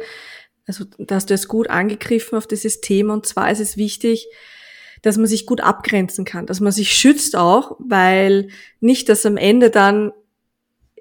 [0.66, 3.12] also da hast du es gut angegriffen auf dieses Thema.
[3.12, 4.28] Und zwar ist es wichtig,
[5.02, 8.48] dass man sich gut abgrenzen kann, dass man sich schützt auch, weil
[8.81, 10.12] nicht, dass am Ende dann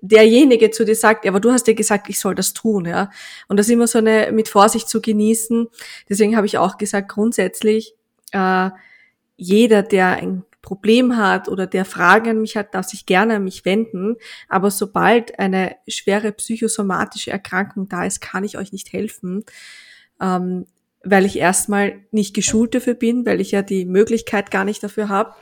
[0.01, 3.09] derjenige zu dir sagt, ja, aber du hast dir gesagt, ich soll das tun, ja.
[3.47, 5.67] Und das immer so eine mit Vorsicht zu genießen.
[6.09, 7.96] Deswegen habe ich auch gesagt, grundsätzlich
[8.31, 8.69] äh,
[9.35, 13.43] jeder, der ein Problem hat oder der Fragen an mich hat, darf sich gerne an
[13.43, 14.17] mich wenden.
[14.49, 19.45] Aber sobald eine schwere psychosomatische Erkrankung da ist, kann ich euch nicht helfen,
[20.19, 20.65] ähm,
[21.03, 25.07] weil ich erstmal nicht geschult dafür bin, weil ich ja die Möglichkeit gar nicht dafür
[25.07, 25.33] habe.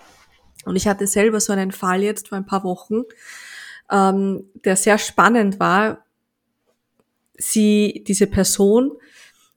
[0.66, 3.04] Und ich hatte selber so einen Fall jetzt vor ein paar Wochen,
[3.90, 6.06] ähm, der sehr spannend war.
[7.38, 8.92] Sie, diese Person,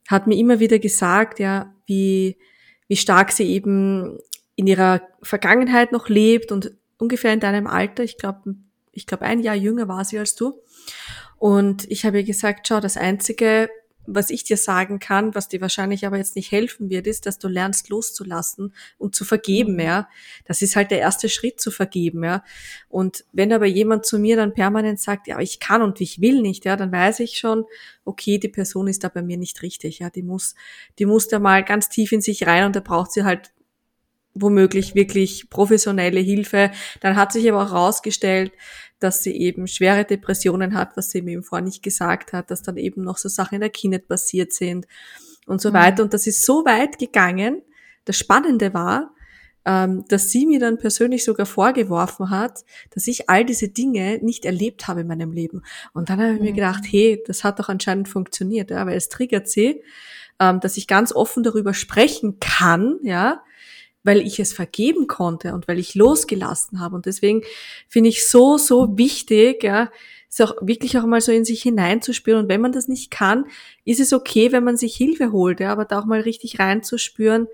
[0.08, 2.38] hat mir immer wieder gesagt, ja, wie
[2.88, 4.18] wie stark sie eben
[4.57, 8.57] in ihrer Vergangenheit noch lebt und ungefähr in deinem Alter, ich glaube,
[8.92, 10.61] ich glaube ein Jahr jünger war sie als du.
[11.37, 13.70] Und ich habe ihr gesagt, schau, das Einzige,
[14.11, 17.38] was ich dir sagen kann, was dir wahrscheinlich aber jetzt nicht helfen wird, ist, dass
[17.38, 19.81] du lernst loszulassen und zu vergeben, mhm.
[19.81, 20.09] ja.
[20.47, 22.42] Das ist halt der erste Schritt zu vergeben, ja.
[22.88, 26.40] Und wenn aber jemand zu mir dann permanent sagt, ja, ich kann und ich will
[26.40, 27.64] nicht, ja, dann weiß ich schon,
[28.05, 30.09] okay, die Person ist da bei mir nicht richtig, ja.
[30.09, 30.55] Die muss,
[30.99, 33.53] die muss da mal ganz tief in sich rein und da braucht sie halt
[34.40, 36.70] womöglich wirklich professionelle Hilfe.
[37.01, 38.53] Dann hat sich aber auch herausgestellt,
[39.01, 42.62] dass sie eben schwere Depressionen hat, was sie mir eben vorher nicht gesagt hat, dass
[42.62, 44.87] dann eben noch so Sachen in der Kindheit passiert sind
[45.46, 45.74] und so mhm.
[45.74, 46.03] weiter.
[46.03, 47.62] Und das ist so weit gegangen.
[48.05, 49.14] Das Spannende war,
[49.64, 54.44] ähm, dass sie mir dann persönlich sogar vorgeworfen hat, dass ich all diese Dinge nicht
[54.44, 55.62] erlebt habe in meinem Leben.
[55.92, 56.46] Und dann habe ich mhm.
[56.46, 59.83] mir gedacht, hey, das hat doch anscheinend funktioniert, ja, weil es triggert sie,
[60.40, 63.42] ähm, dass ich ganz offen darüber sprechen kann, ja,
[64.09, 66.97] weil ich es vergeben konnte und weil ich losgelassen habe.
[66.97, 67.42] Und deswegen
[67.88, 69.90] finde ich so, so wichtig, ja,
[70.31, 72.44] es auch wirklich auch mal so in sich hineinzuspüren.
[72.44, 73.44] Und wenn man das nicht kann,
[73.85, 77.49] ist es okay, wenn man sich Hilfe holt, ja, aber da auch mal richtig reinzuspüren,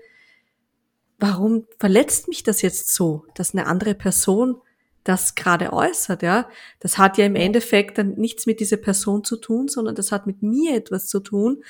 [1.19, 4.55] warum verletzt mich das jetzt so, dass eine andere Person
[5.03, 6.47] das gerade äußert, ja.
[6.79, 10.25] Das hat ja im Endeffekt dann nichts mit dieser Person zu tun, sondern das hat
[10.25, 11.65] mit mir etwas zu tun.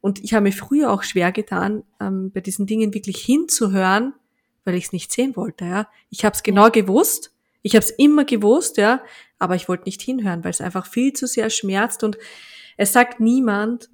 [0.00, 4.14] Und ich habe mir früher auch schwer getan, ähm, bei diesen Dingen wirklich hinzuhören,
[4.64, 5.64] weil ich es nicht sehen wollte.
[5.64, 6.70] Ja, ich habe es genau ja.
[6.70, 7.32] gewusst.
[7.62, 9.02] Ich habe es immer gewusst, ja,
[9.38, 12.16] aber ich wollte nicht hinhören, weil es einfach viel zu sehr schmerzt und
[12.78, 13.90] es sagt niemand,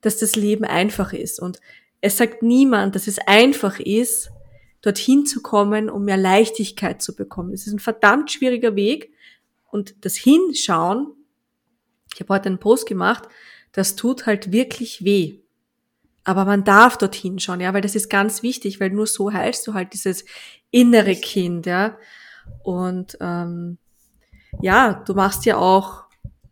[0.00, 1.60] dass das Leben einfach ist und
[2.00, 4.30] es sagt niemand, dass es einfach ist,
[4.82, 7.52] dorthin zu kommen, um mehr Leichtigkeit zu bekommen.
[7.52, 9.12] Es ist ein verdammt schwieriger Weg
[9.70, 11.12] und das Hinschauen,
[12.14, 13.28] ich habe heute einen Post gemacht,
[13.76, 15.40] das tut halt wirklich weh.
[16.24, 19.66] Aber man darf dorthin schauen, ja, weil das ist ganz wichtig, weil nur so heilst
[19.66, 20.24] du halt dieses
[20.70, 21.98] innere Kind, ja.
[22.62, 23.76] Und ähm,
[24.62, 26.04] ja, du machst ja auch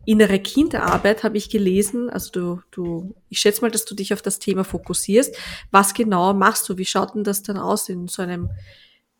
[0.05, 2.11] innere Kinderarbeit, habe ich gelesen.
[2.11, 5.35] Also du, du, ich schätze mal, dass du dich auf das Thema fokussierst.
[5.71, 6.77] Was genau machst du?
[6.77, 8.51] Wie schaut denn das dann aus in so einem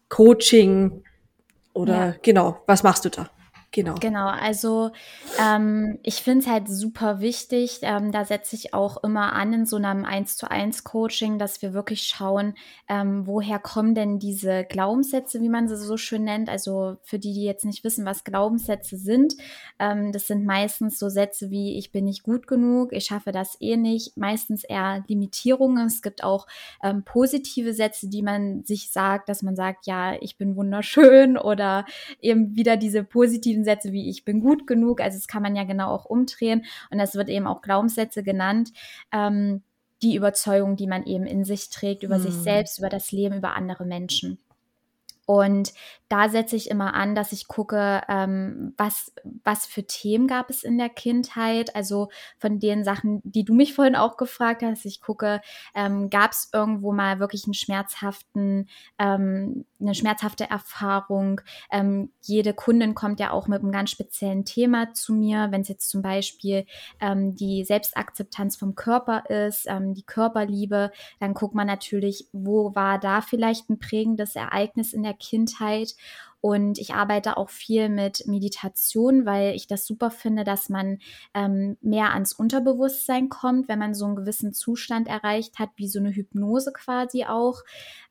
[0.10, 1.04] Coaching?
[1.74, 2.16] Oder ja.
[2.22, 3.32] genau, was machst du da?
[3.76, 3.96] Genau.
[4.00, 4.92] Genau, also
[5.38, 9.66] ähm, ich finde es halt super wichtig, ähm, da setze ich auch immer an in
[9.66, 12.54] so einem 1 zu 1 Coaching, dass wir wirklich schauen,
[12.88, 16.48] ähm, woher kommen denn diese Glaubenssätze, wie man sie so schön nennt.
[16.48, 19.34] Also für die, die jetzt nicht wissen, was Glaubenssätze sind,
[19.78, 23.58] ähm, das sind meistens so Sätze wie ich bin nicht gut genug, ich schaffe das
[23.60, 25.88] eh nicht, meistens eher Limitierungen.
[25.88, 26.48] Es gibt auch
[26.82, 31.86] ähm, positive Sätze, die man sich sagt, dass man sagt, ja, ich bin wunderschön oder
[32.22, 35.02] eben wieder diese positiven Sätze wie ich bin gut genug.
[35.02, 36.66] Also das kann man ja genau auch umdrehen.
[36.90, 38.72] Und das wird eben auch Glaubenssätze genannt.
[39.12, 39.64] Ähm,
[40.02, 42.22] die Überzeugung, die man eben in sich trägt, über hm.
[42.22, 44.40] sich selbst, über das Leben, über andere Menschen.
[45.26, 45.74] Und
[46.08, 49.12] da setze ich immer an, dass ich gucke, ähm, was,
[49.44, 51.76] was für Themen gab es in der Kindheit.
[51.76, 54.86] Also von den Sachen, die du mich vorhin auch gefragt hast.
[54.86, 55.42] Ich gucke,
[55.74, 58.70] ähm, gab es irgendwo mal wirklich einen schmerzhaften,
[59.00, 61.42] ähm, eine schmerzhafte Erfahrung.
[61.72, 65.48] Ähm, jede Kundin kommt ja auch mit einem ganz speziellen Thema zu mir.
[65.50, 66.68] Wenn es jetzt zum Beispiel
[67.02, 73.00] ähm, die Selbstakzeptanz vom Körper ist, ähm, die Körperliebe, dann guckt man natürlich, wo war
[73.00, 75.96] da vielleicht ein prägendes Ereignis in der Kindheit
[76.46, 81.00] und ich arbeite auch viel mit Meditation, weil ich das super finde, dass man
[81.34, 85.98] ähm, mehr ans Unterbewusstsein kommt, wenn man so einen gewissen Zustand erreicht hat, wie so
[85.98, 87.64] eine Hypnose quasi auch.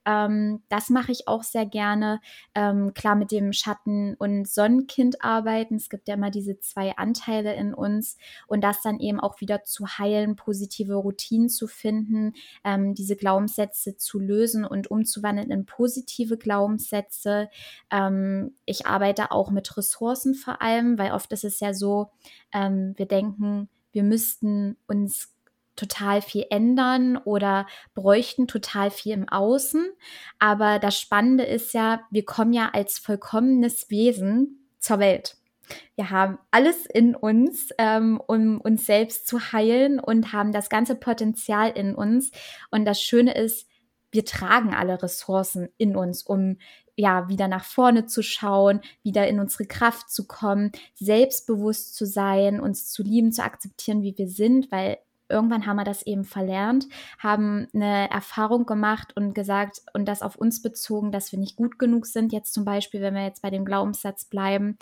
[0.07, 2.21] Ähm, das mache ich auch sehr gerne.
[2.55, 5.77] Ähm, klar, mit dem Schatten- und Sonnenkind arbeiten.
[5.77, 9.65] Es gibt ja immer diese zwei Anteile in uns und das dann eben auch wieder
[9.65, 12.35] zu heilen, positive Routinen zu finden,
[12.65, 17.49] ähm, diese Glaubenssätze zu lösen und umzuwandeln in positive Glaubenssätze.
[17.91, 22.11] Ähm, ich arbeite auch mit Ressourcen vor allem, weil oft ist es ja so,
[22.53, 25.34] ähm, wir denken, wir müssten uns
[25.77, 29.85] total viel ändern oder bräuchten total viel im Außen.
[30.39, 35.37] Aber das Spannende ist ja, wir kommen ja als vollkommenes Wesen zur Welt.
[35.97, 40.95] Wir haben alles in uns, ähm, um uns selbst zu heilen und haben das ganze
[40.95, 42.31] Potenzial in uns.
[42.71, 43.67] Und das Schöne ist,
[44.11, 46.59] wir tragen alle Ressourcen in uns, um
[46.97, 52.61] ja wieder nach vorne zu schauen, wieder in unsere Kraft zu kommen, selbstbewusst zu sein,
[52.61, 54.99] uns zu lieben, zu akzeptieren, wie wir sind, weil
[55.29, 56.87] irgendwann haben wir das eben verlernt,
[57.19, 61.79] haben eine Erfahrung gemacht und gesagt und das auf uns bezogen, dass wir nicht gut
[61.79, 62.33] genug sind.
[62.33, 64.79] Jetzt zum Beispiel, wenn wir jetzt bei dem Glaubenssatz bleiben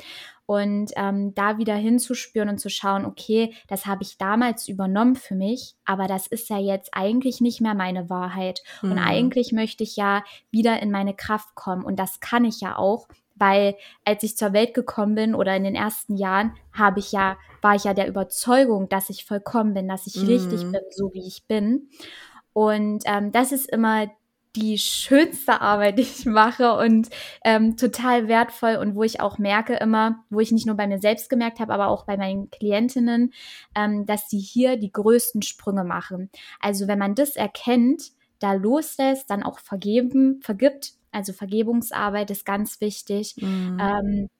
[0.46, 5.34] und ähm, da wieder hinzuspüren und zu schauen, okay, das habe ich damals übernommen für
[5.34, 8.62] mich, aber das ist ja jetzt eigentlich nicht mehr meine Wahrheit.
[8.82, 8.92] Mhm.
[8.92, 12.76] Und eigentlich möchte ich ja wieder in meine Kraft kommen und das kann ich ja
[12.76, 13.08] auch,
[13.42, 13.74] weil
[14.04, 17.74] als ich zur Welt gekommen bin oder in den ersten Jahren, habe ich ja, war
[17.74, 20.26] ich ja der Überzeugung, dass ich vollkommen bin, dass ich mm.
[20.26, 21.88] richtig bin, so wie ich bin.
[22.52, 24.06] Und ähm, das ist immer
[24.54, 27.08] die schönste Arbeit, die ich mache und
[27.44, 31.00] ähm, total wertvoll und wo ich auch merke immer, wo ich nicht nur bei mir
[31.00, 33.32] selbst gemerkt habe, aber auch bei meinen Klientinnen,
[33.74, 36.30] ähm, dass sie hier die größten Sprünge machen.
[36.60, 42.80] Also wenn man das erkennt, da loslässt, dann auch vergeben, vergibt, also Vergebungsarbeit ist ganz
[42.80, 43.78] wichtig, mhm.
[43.80, 44.30] ähm,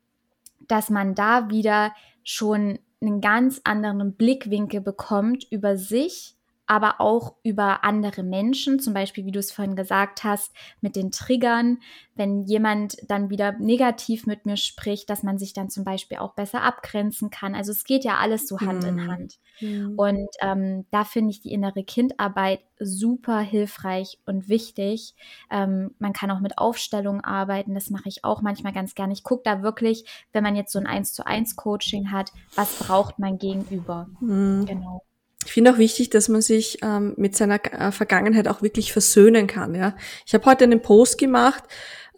[0.69, 1.93] dass man da wieder
[2.25, 6.37] schon einen ganz anderen Blickwinkel bekommt über sich
[6.73, 11.11] aber auch über andere Menschen, zum Beispiel, wie du es vorhin gesagt hast, mit den
[11.11, 11.81] Triggern,
[12.15, 16.33] wenn jemand dann wieder negativ mit mir spricht, dass man sich dann zum Beispiel auch
[16.33, 17.55] besser abgrenzen kann.
[17.55, 18.89] Also es geht ja alles so Hand mhm.
[18.89, 19.39] in Hand.
[19.61, 19.99] Mhm.
[19.99, 25.15] Und ähm, da finde ich die innere Kindarbeit super hilfreich und wichtig.
[25.51, 29.13] Ähm, man kann auch mit Aufstellungen arbeiten, das mache ich auch manchmal ganz gerne.
[29.13, 32.79] Ich gucke da wirklich, wenn man jetzt so ein 1 zu 1 Coaching hat, was
[32.79, 34.09] braucht mein Gegenüber.
[34.21, 34.65] Mhm.
[34.65, 35.03] Genau
[35.45, 39.47] ich finde auch wichtig, dass man sich ähm, mit seiner äh, Vergangenheit auch wirklich versöhnen
[39.47, 39.75] kann.
[39.75, 41.65] Ja, ich habe heute einen Post gemacht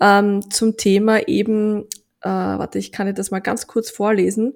[0.00, 1.84] ähm, zum Thema eben.
[2.22, 4.54] Äh, warte, ich kann dir das mal ganz kurz vorlesen.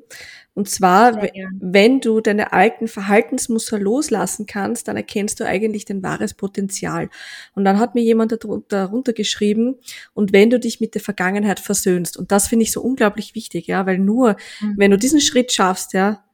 [0.55, 1.23] Und zwar,
[1.61, 7.11] wenn du deine alten Verhaltensmuster loslassen kannst, dann erkennst du eigentlich dein wahres Potenzial.
[7.55, 8.37] Und dann hat mir jemand
[8.69, 9.77] darunter geschrieben,
[10.15, 13.69] und wenn du dich mit der Vergangenheit versöhnst, und das finde ich so unglaublich wichtig,
[13.69, 14.75] ja, weil nur, mhm.
[14.77, 16.25] wenn du diesen Schritt schaffst, ja,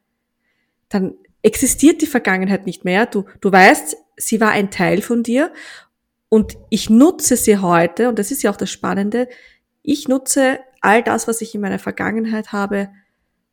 [0.88, 1.14] dann
[1.44, 3.06] existiert die Vergangenheit nicht mehr.
[3.06, 5.52] Du, du weißt, sie war ein Teil von dir
[6.28, 9.28] und ich nutze sie heute, und das ist ja auch das Spannende,
[9.82, 12.88] ich nutze all das, was ich in meiner Vergangenheit habe,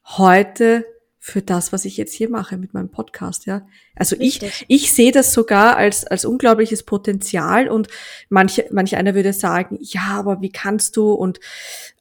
[0.06, 0.86] heute
[1.24, 3.68] für das, was ich jetzt hier mache mit meinem Podcast, ja.
[3.96, 4.66] Also Richtig.
[4.68, 7.90] ich, ich sehe das sogar als, als unglaubliches Potenzial und
[8.30, 11.40] manche, manch einer würde sagen, ja, aber wie kannst du und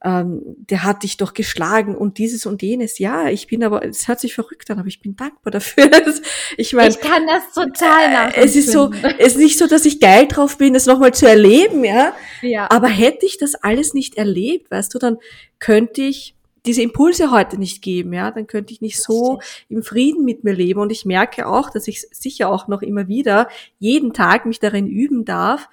[0.03, 2.99] ähm, der hat dich doch geschlagen und dieses und jenes.
[2.99, 5.91] Ja, ich bin aber, es hört sich verrückt an, aber ich bin dankbar dafür.
[6.57, 8.43] ich meine, ich kann das total nachvollziehen.
[8.43, 11.29] Es ist so, es ist nicht so, dass ich geil drauf bin, es nochmal zu
[11.29, 12.15] erleben, ja.
[12.41, 12.69] Ja.
[12.71, 15.19] Aber hätte ich das alles nicht erlebt, weißt du, dann
[15.59, 16.37] könnte ich
[16.67, 20.53] diese Impulse heute nicht geben, ja, dann könnte ich nicht so im Frieden mit mir
[20.53, 20.81] leben.
[20.81, 23.49] Und ich merke auch, dass ich sicher auch noch immer wieder
[23.79, 25.69] jeden Tag mich darin üben darf,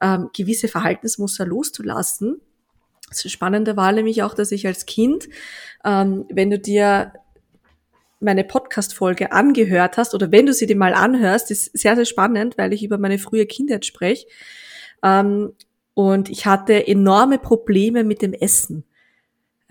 [0.00, 2.40] ähm, gewisse Verhaltensmuster loszulassen.
[3.08, 5.28] Das Spannende war nämlich auch, dass ich als Kind,
[5.84, 7.12] ähm, wenn du dir
[8.20, 12.58] meine Podcast-Folge angehört hast oder wenn du sie dir mal anhörst, ist sehr, sehr spannend,
[12.58, 14.26] weil ich über meine frühe Kindheit spreche.
[15.02, 15.52] Ähm,
[15.92, 18.84] und ich hatte enorme Probleme mit dem Essen.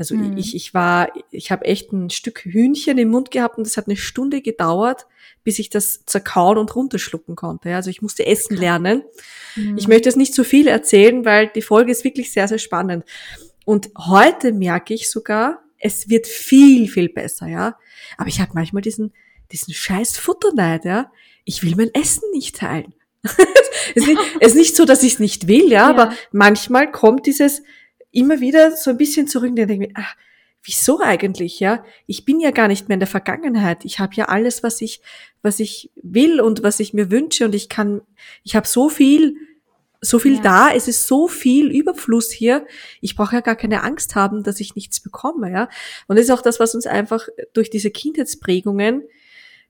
[0.04, 0.36] Also mhm.
[0.36, 3.88] ich, ich war, ich habe echt ein Stück Hühnchen im Mund gehabt und es hat
[3.88, 5.08] eine Stunde gedauert,
[5.46, 7.74] bis ich das zerkauen und runterschlucken konnte.
[7.74, 9.04] Also ich musste essen lernen.
[9.56, 9.78] Mhm.
[9.78, 13.06] Ich möchte jetzt nicht zu viel erzählen, weil die Folge ist wirklich sehr, sehr spannend.
[13.64, 17.78] Und heute merke ich sogar, es wird viel, viel besser, ja.
[18.18, 19.14] Aber ich habe manchmal diesen,
[19.54, 21.14] diesen scheiß Futterneid, ja.
[21.46, 22.94] Ich will mein Essen nicht teilen.
[23.24, 23.38] es,
[23.96, 26.92] ist nicht, es ist nicht so, dass ich es nicht will, ja, ja, aber manchmal
[26.92, 27.64] kommt dieses,
[28.14, 30.16] immer wieder so ein bisschen zurück und denke mir, ach,
[30.64, 31.84] wieso eigentlich, ja?
[32.08, 33.84] Ich bin ja gar nicht mehr in der Vergangenheit.
[33.84, 35.02] Ich habe ja alles, was ich,
[35.42, 38.02] was ich will und was ich mir wünsche und ich kann,
[38.44, 39.36] ich habe so viel,
[40.00, 40.42] so viel ja.
[40.42, 42.66] da, es ist so viel Überfluss hier.
[43.02, 45.70] Ich brauche ja gar keine Angst haben, dass ich nichts bekomme, ja.
[46.08, 49.04] Und das ist auch das, was uns einfach durch diese Kindheitsprägungen,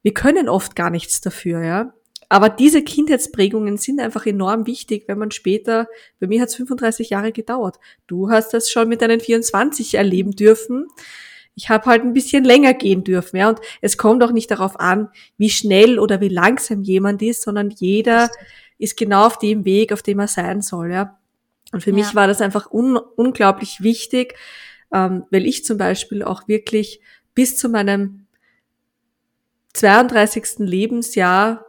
[0.04, 1.94] wir können oft gar nichts dafür, ja.
[2.34, 5.88] Aber diese Kindheitsprägungen sind einfach enorm wichtig, wenn man später,
[6.20, 7.78] bei mir hat es 35 Jahre gedauert.
[8.08, 10.88] Du hast das schon mit deinen 24 erleben dürfen.
[11.54, 13.50] Ich habe halt ein bisschen länger gehen dürfen, ja.
[13.50, 17.70] Und es kommt auch nicht darauf an, wie schnell oder wie langsam jemand ist, sondern
[17.70, 18.32] jeder
[18.80, 21.20] ist genau auf dem Weg, auf dem er sein soll, ja.
[21.72, 21.98] Und für ja.
[21.98, 24.34] mich war das einfach un unglaublich wichtig,
[24.92, 27.00] ähm, weil ich zum Beispiel auch wirklich
[27.36, 28.26] bis zu meinem
[29.74, 30.58] 32.
[30.58, 31.64] Lebensjahr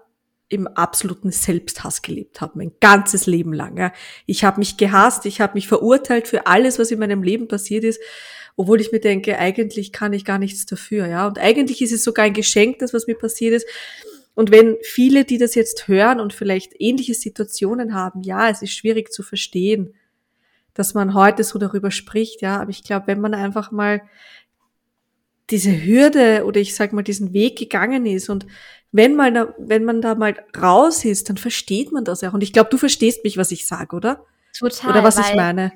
[0.49, 3.77] im absoluten Selbsthass gelebt habe, mein ganzes Leben lang.
[3.77, 3.93] Ja.
[4.27, 7.85] Ich habe mich gehasst, ich habe mich verurteilt für alles, was in meinem Leben passiert
[7.85, 8.01] ist,
[8.57, 11.07] obwohl ich mir denke, eigentlich kann ich gar nichts dafür.
[11.07, 11.27] Ja.
[11.27, 13.67] Und eigentlich ist es sogar ein Geschenk, das, was mir passiert ist.
[14.35, 18.73] Und wenn viele, die das jetzt hören und vielleicht ähnliche Situationen haben, ja, es ist
[18.73, 19.95] schwierig zu verstehen,
[20.75, 24.03] dass man heute so darüber spricht, ja, aber ich glaube, wenn man einfach mal
[25.51, 28.47] diese Hürde oder ich sag mal diesen Weg gegangen ist und
[28.95, 32.33] wenn man da, wenn man da mal raus ist, dann versteht man das auch.
[32.33, 34.25] Und ich glaube, du verstehst mich, was ich sage, oder?
[34.57, 34.93] Total.
[34.93, 35.73] Oder was ich meine.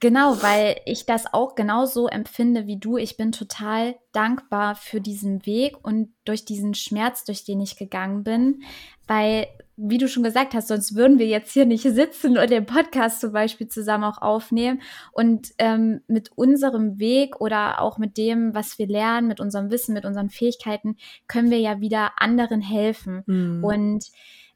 [0.00, 2.96] Genau, weil ich das auch genauso empfinde wie du.
[2.96, 8.24] Ich bin total dankbar für diesen Weg und durch diesen Schmerz, durch den ich gegangen
[8.24, 8.62] bin,
[9.06, 12.66] weil, wie du schon gesagt hast, sonst würden wir jetzt hier nicht sitzen und den
[12.66, 14.82] Podcast zum Beispiel zusammen auch aufnehmen.
[15.12, 19.94] Und ähm, mit unserem Weg oder auch mit dem, was wir lernen, mit unserem Wissen,
[19.94, 20.96] mit unseren Fähigkeiten,
[21.26, 23.22] können wir ja wieder anderen helfen.
[23.26, 23.64] Mhm.
[23.64, 24.04] Und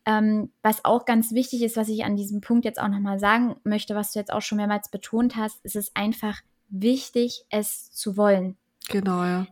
[0.04, 3.56] ähm, was auch ganz wichtig ist, was ich an diesem Punkt jetzt auch nochmal sagen
[3.64, 8.16] möchte, was du jetzt auch schon mehrmals betont hast, ist es einfach wichtig, es zu
[8.16, 8.56] wollen.
[8.88, 9.46] Genau, ja.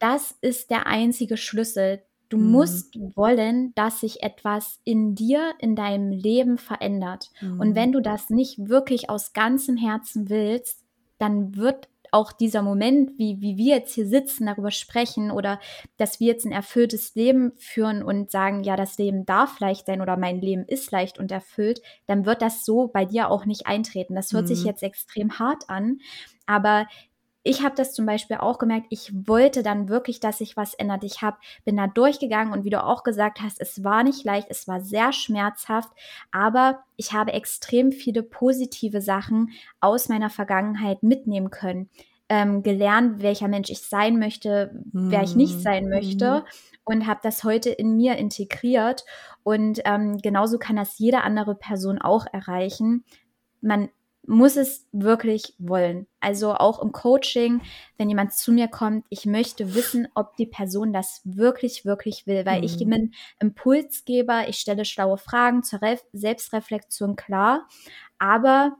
[0.00, 2.02] Das ist der einzige Schlüssel.
[2.30, 2.50] Du mhm.
[2.52, 7.30] musst wollen, dass sich etwas in dir, in deinem Leben verändert.
[7.42, 7.60] Mhm.
[7.60, 10.84] Und wenn du das nicht wirklich aus ganzem Herzen willst,
[11.18, 15.60] dann wird auch dieser Moment, wie, wie wir jetzt hier sitzen, darüber sprechen oder
[15.96, 20.00] dass wir jetzt ein erfülltes Leben führen und sagen, ja, das Leben darf leicht sein
[20.00, 23.66] oder mein Leben ist leicht und erfüllt, dann wird das so bei dir auch nicht
[23.66, 24.14] eintreten.
[24.14, 24.48] Das hört mhm.
[24.48, 25.98] sich jetzt extrem hart an,
[26.46, 26.86] aber
[27.42, 31.04] ich habe das zum Beispiel auch gemerkt, ich wollte dann wirklich, dass sich was ändert.
[31.04, 34.48] Ich hab, bin da durchgegangen und wie du auch gesagt hast, es war nicht leicht,
[34.50, 35.88] es war sehr schmerzhaft,
[36.32, 41.88] aber ich habe extrem viele positive Sachen aus meiner Vergangenheit mitnehmen können.
[42.28, 45.10] Ähm, gelernt, welcher Mensch ich sein möchte, mhm.
[45.10, 45.60] wer ich nicht mhm.
[45.60, 46.40] sein möchte.
[46.40, 46.44] Mhm.
[46.84, 49.04] Und habe das heute in mir integriert.
[49.42, 53.04] Und ähm, genauso kann das jede andere Person auch erreichen.
[53.60, 53.88] Man
[54.30, 56.06] muss es wirklich wollen.
[56.20, 57.62] Also auch im Coaching,
[57.98, 62.46] wenn jemand zu mir kommt, ich möchte wissen, ob die Person das wirklich, wirklich will,
[62.46, 62.64] weil mhm.
[62.64, 67.66] ich bin Impulsgeber, ich stelle schlaue Fragen zur Re Selbstreflexion klar,
[68.20, 68.76] aber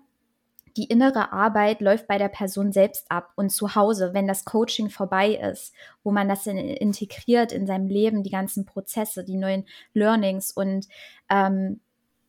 [0.76, 4.88] die innere Arbeit läuft bei der Person selbst ab und zu Hause, wenn das Coaching
[4.88, 5.74] vorbei ist,
[6.04, 10.86] wo man das in, integriert in seinem Leben, die ganzen Prozesse, die neuen Learnings und
[11.28, 11.80] ähm,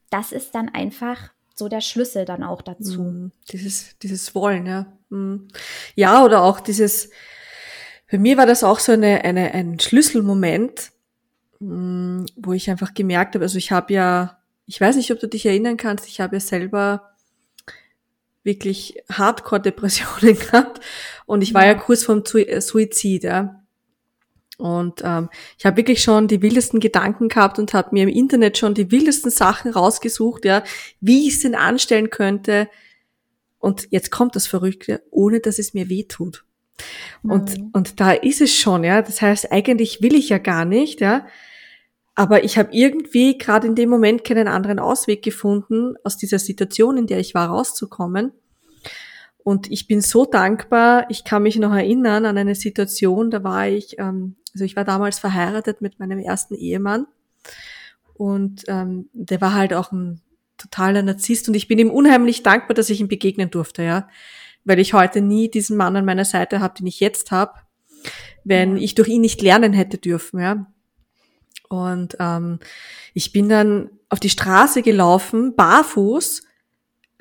[0.09, 1.29] das ist dann einfach
[1.61, 3.03] so der Schlüssel dann auch dazu.
[3.03, 4.87] Mm, dieses, dieses Wollen, ja.
[5.09, 5.47] Mm.
[5.93, 7.11] Ja, oder auch dieses,
[8.07, 10.91] für mir war das auch so eine, eine, ein Schlüsselmoment,
[11.59, 15.27] mm, wo ich einfach gemerkt habe, also ich habe ja, ich weiß nicht, ob du
[15.27, 17.11] dich erinnern kannst, ich habe ja selber
[18.43, 20.81] wirklich Hardcore-Depressionen gehabt
[21.27, 23.60] und ich war ja kurz vorm Suizid, ja.
[24.61, 28.59] Und ähm, ich habe wirklich schon die wildesten Gedanken gehabt und habe mir im Internet
[28.59, 30.63] schon die wildesten Sachen rausgesucht, ja,
[30.99, 32.69] wie ich es denn anstellen könnte.
[33.57, 36.45] Und jetzt kommt das Verrückte, ohne dass es mir weh tut.
[37.23, 37.69] Und, mhm.
[37.73, 39.01] und da ist es schon, ja.
[39.01, 41.25] Das heißt, eigentlich will ich ja gar nicht, ja.
[42.13, 46.97] Aber ich habe irgendwie gerade in dem Moment keinen anderen Ausweg gefunden, aus dieser Situation,
[46.97, 48.31] in der ich war, rauszukommen.
[49.43, 51.07] Und ich bin so dankbar.
[51.09, 54.83] Ich kann mich noch erinnern an eine Situation, da war ich ähm, also ich war
[54.83, 57.07] damals verheiratet mit meinem ersten Ehemann
[58.13, 60.21] und ähm, der war halt auch ein
[60.57, 64.07] totaler Narzisst und ich bin ihm unheimlich dankbar, dass ich ihm begegnen durfte, ja,
[64.63, 67.53] weil ich heute nie diesen Mann an meiner Seite habe, den ich jetzt habe,
[68.43, 70.67] wenn ich durch ihn nicht lernen hätte dürfen, ja.
[71.69, 72.59] Und ähm,
[73.13, 76.43] ich bin dann auf die Straße gelaufen, barfuß,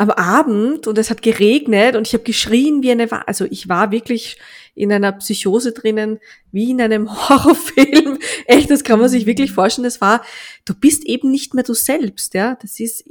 [0.00, 3.90] am Abend und es hat geregnet und ich habe geschrien wie eine, also ich war
[3.90, 4.38] wirklich
[4.74, 6.20] in einer Psychose drinnen,
[6.52, 8.18] wie in einem Horrorfilm.
[8.46, 9.84] Echt, das kann man sich wirklich vorstellen.
[9.84, 10.24] Das war,
[10.64, 12.56] du bist eben nicht mehr du selbst, ja.
[12.62, 13.04] Das ist,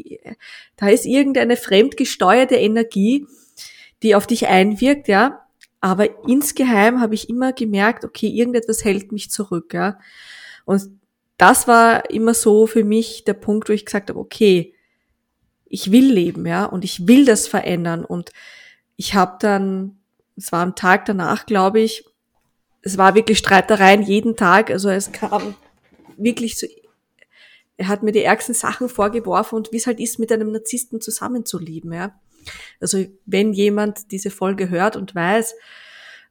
[0.78, 3.28] da ist irgendeine fremdgesteuerte Energie,
[4.02, 5.46] die auf dich einwirkt, ja.
[5.82, 10.00] Aber insgeheim habe ich immer gemerkt, okay, irgendetwas hält mich zurück, ja.
[10.66, 10.90] Und
[11.38, 14.74] das war immer so für mich der Punkt, wo ich gesagt habe, okay,
[15.70, 18.04] ich will leben, ja, und ich will das verändern.
[18.04, 18.32] Und
[18.96, 20.00] ich habe dann,
[20.36, 22.06] es war am Tag danach, glaube ich,
[22.82, 24.72] es war wirklich Streitereien jeden Tag.
[24.72, 25.56] Also es kam
[26.18, 26.68] wirklich zu,
[27.78, 31.00] er hat mir die ärgsten Sachen vorgeworfen und wie es halt ist, mit einem Narzissten
[31.00, 32.20] zusammenzuleben, ja.
[32.82, 35.56] Also wenn jemand diese Folge hört und weiß,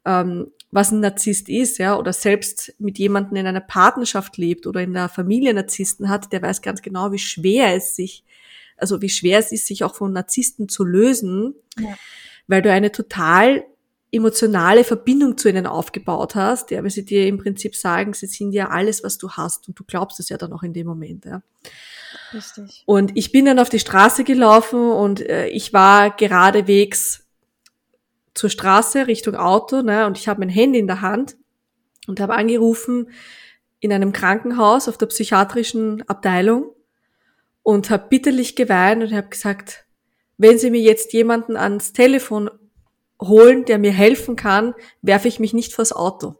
[0.05, 4.83] ähm, was ein Narzisst ist, ja, oder selbst mit jemandem in einer Partnerschaft lebt oder
[4.83, 8.25] in einer Familie Narzissten hat, der weiß ganz genau, wie schwer es sich,
[8.79, 11.95] also wie schwer es ist, sich auch von Narzissten zu lösen, ja.
[12.47, 13.65] weil du eine total
[14.11, 18.53] emotionale Verbindung zu ihnen aufgebaut hast, ja, weil sie dir im Prinzip sagen, sie sind
[18.53, 21.27] ja alles, was du hast und du glaubst es ja dann auch in dem Moment,
[21.27, 21.43] ja.
[22.33, 22.83] Richtig.
[22.87, 27.27] Und ich bin dann auf die Straße gelaufen und äh, ich war geradewegs
[28.35, 31.37] zur Straße Richtung Auto, ne, und ich habe mein Handy in der Hand
[32.07, 33.11] und habe angerufen
[33.81, 36.75] in einem Krankenhaus auf der psychiatrischen Abteilung
[37.69, 39.85] und habe bitterlich geweint und habe gesagt,
[40.39, 42.49] wenn Sie mir jetzt jemanden ans Telefon
[43.21, 46.37] holen, der mir helfen kann, werfe ich mich nicht vors Auto.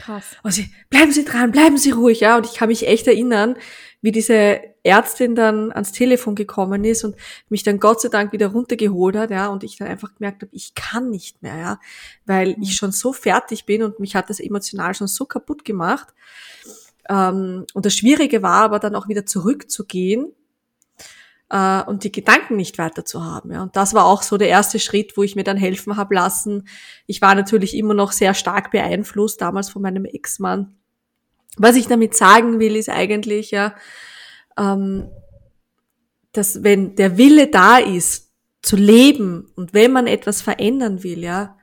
[0.00, 0.24] Krass.
[0.42, 2.36] Also, bleiben Sie dran, bleiben Sie ruhig, ja.
[2.36, 3.54] Und ich kann mich echt erinnern,
[4.02, 7.14] wie diese Ärztin dann ans Telefon gekommen ist und
[7.48, 10.50] mich dann Gott sei Dank wieder runtergeholt hat, ja, und ich dann einfach gemerkt habe,
[10.52, 11.80] ich kann nicht mehr, ja,
[12.26, 16.08] weil ich schon so fertig bin und mich hat das emotional schon so kaputt gemacht.
[17.08, 20.32] Ähm, und das Schwierige war aber dann auch wieder zurückzugehen
[21.50, 23.52] äh, und die Gedanken nicht weiter zu haben.
[23.52, 23.62] Ja.
[23.62, 26.68] Und das war auch so der erste Schritt, wo ich mir dann helfen habe lassen.
[27.06, 30.76] Ich war natürlich immer noch sehr stark beeinflusst, damals von meinem Ex-Mann.
[31.56, 33.74] Was ich damit sagen will, ist eigentlich, ja,
[34.56, 35.08] ähm,
[36.32, 38.28] dass wenn der Wille da ist,
[38.60, 41.57] zu leben und wenn man etwas verändern will, ja,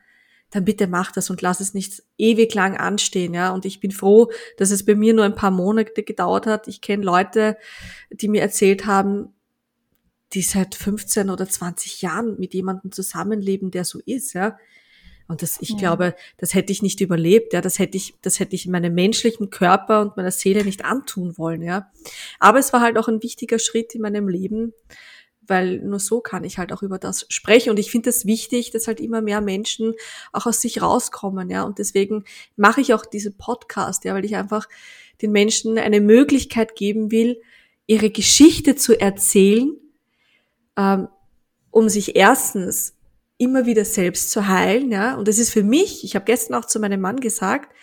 [0.55, 3.53] dann bitte mach das und lass es nicht ewig lang anstehen, ja.
[3.53, 6.69] Und ich bin froh, dass es bei mir nur ein paar Monate gedauert hat.
[6.69, 7.57] Ich kenne Leute,
[8.09, 9.33] die mir erzählt haben,
[10.31, 14.57] die seit 15 oder 20 Jahren mit jemandem zusammenleben, der so ist, ja.
[15.27, 15.77] Und das, ich ja.
[15.77, 17.59] glaube, das hätte ich nicht überlebt, ja.
[17.59, 21.63] Das hätte ich, das hätte ich meinem menschlichen Körper und meiner Seele nicht antun wollen,
[21.63, 21.91] ja.
[22.39, 24.71] Aber es war halt auch ein wichtiger Schritt in meinem Leben,
[25.47, 27.69] weil nur so kann ich halt auch über das sprechen.
[27.69, 29.93] Und ich finde es das wichtig, dass halt immer mehr Menschen
[30.31, 31.63] auch aus sich rauskommen, ja.
[31.63, 32.23] Und deswegen
[32.55, 34.67] mache ich auch diese Podcast, ja, weil ich einfach
[35.21, 37.41] den Menschen eine Möglichkeit geben will,
[37.87, 39.75] ihre Geschichte zu erzählen,
[40.77, 41.07] ähm,
[41.71, 42.95] um sich erstens
[43.37, 45.15] immer wieder selbst zu heilen, ja.
[45.15, 47.73] Und das ist für mich, ich habe gestern auch zu meinem Mann gesagt,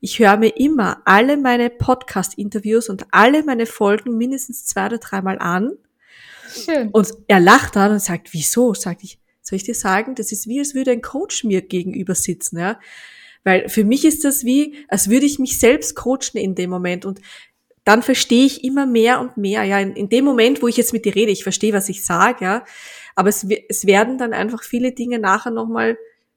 [0.00, 5.38] ich höre mir immer alle meine Podcast-Interviews und alle meine Folgen mindestens zwei oder dreimal
[5.38, 5.72] an.
[6.52, 6.88] Schön.
[6.90, 8.74] Und er lacht dann und sagt, wieso?
[8.74, 12.14] Sag ich, soll ich dir sagen, das ist wie, als würde ein Coach mir gegenüber
[12.14, 12.78] sitzen, ja.
[13.44, 17.04] Weil für mich ist das wie, als würde ich mich selbst coachen in dem Moment.
[17.04, 17.20] Und
[17.84, 19.62] dann verstehe ich immer mehr und mehr.
[19.62, 22.04] Ja, in, in dem Moment, wo ich jetzt mit dir rede, ich verstehe, was ich
[22.04, 22.64] sage, ja,
[23.14, 25.96] aber es, es werden dann einfach viele Dinge nachher nochmal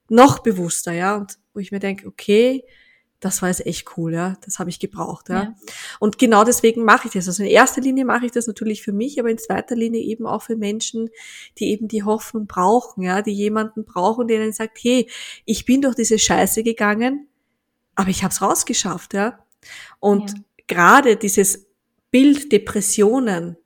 [0.10, 2.64] noch bewusster, ja, und wo ich mir denke, okay,
[3.20, 5.44] das war jetzt echt cool, ja, das habe ich gebraucht, ja.
[5.44, 5.56] ja.
[6.00, 7.28] Und genau deswegen mache ich das.
[7.28, 10.26] Also in erster Linie mache ich das natürlich für mich, aber in zweiter Linie eben
[10.26, 11.10] auch für Menschen,
[11.58, 15.10] die eben die Hoffnung brauchen, ja, die jemanden brauchen, der ihnen sagt, hey,
[15.46, 17.28] ich bin durch diese Scheiße gegangen,
[17.96, 19.40] aber ich habe es rausgeschafft, ja.
[20.00, 20.38] Und ja
[20.70, 21.68] gerade dieses
[22.12, 23.58] Bild Depressionen,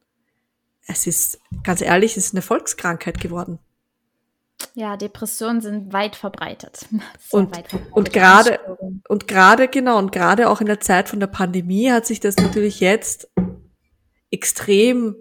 [0.87, 3.59] es ist, ganz ehrlich, es ist eine Volkskrankheit geworden.
[4.73, 6.85] Ja, Depressionen sind weit verbreitet.
[7.31, 7.93] und, weit verbreitet.
[7.93, 8.59] und gerade,
[9.07, 12.37] und gerade, genau, und gerade auch in der Zeit von der Pandemie hat sich das
[12.37, 13.29] natürlich jetzt
[14.31, 15.15] extrem,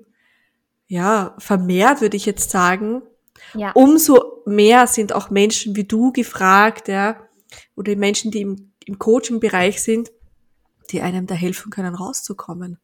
[0.86, 3.02] ja, vermehrt, würde ich jetzt sagen.
[3.54, 3.72] Ja.
[3.72, 7.20] Umso mehr sind auch Menschen wie du gefragt, ja,
[7.76, 10.10] oder Menschen, die im, im Coaching-Bereich sind,
[10.90, 12.78] die einem da helfen können, rauszukommen.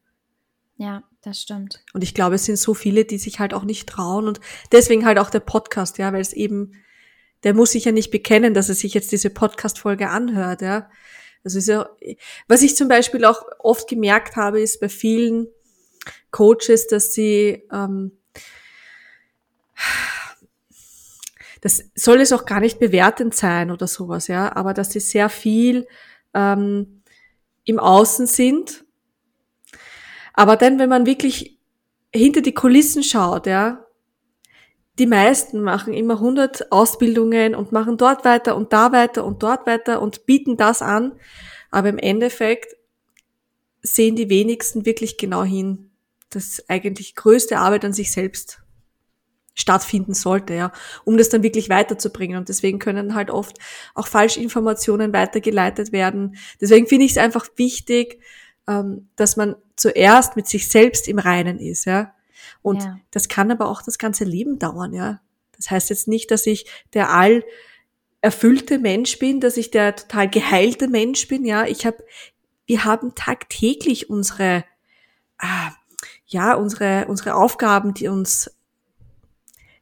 [0.79, 1.83] Ja, das stimmt.
[1.93, 5.05] Und ich glaube, es sind so viele, die sich halt auch nicht trauen und deswegen
[5.05, 6.73] halt auch der Podcast, ja, weil es eben,
[7.43, 10.89] der muss sich ja nicht bekennen, dass er sich jetzt diese Podcast-Folge anhört, ja.
[11.43, 11.89] Also ist ja,
[12.47, 15.49] was ich zum Beispiel auch oft gemerkt habe, ist bei vielen
[16.31, 18.13] Coaches, dass sie, ähm,
[21.61, 25.29] das soll es auch gar nicht bewertend sein oder sowas, ja, aber dass sie sehr
[25.29, 25.89] viel
[26.35, 27.03] ähm,
[27.65, 28.85] im Außen sind.
[30.39, 31.59] Aber dann, wenn man wirklich
[32.15, 33.85] hinter die Kulissen schaut, ja,
[34.97, 39.67] die meisten machen immer 100 Ausbildungen und machen dort weiter und da weiter und dort
[39.67, 41.19] weiter und bieten das an.
[41.73, 42.77] Aber im Endeffekt
[43.83, 45.91] sehen die wenigsten wirklich genau hin,
[46.31, 48.61] dass eigentlich größte Arbeit an sich selbst
[49.57, 50.71] stattfinden sollte, ja,
[51.05, 52.39] um das dann wirklich weiterzubringen.
[52.39, 53.59] Und deswegen können halt oft
[53.97, 56.37] auch Falschinformationen weitergeleitet werden.
[56.61, 58.21] Deswegen finde ich es einfach wichtig,
[58.69, 62.15] ähm, dass man zuerst mit sich selbst im Reinen ist, ja.
[62.63, 62.99] Und ja.
[63.11, 65.21] das kann aber auch das ganze Leben dauern, ja.
[65.57, 67.45] Das heißt jetzt nicht, dass ich der all
[68.21, 71.67] erfüllte Mensch bin, dass ich der total geheilte Mensch bin, ja.
[71.67, 72.05] Ich habe,
[72.67, 74.65] wir haben tagtäglich unsere,
[75.39, 75.73] ah,
[76.27, 78.51] ja, unsere, unsere Aufgaben, die uns,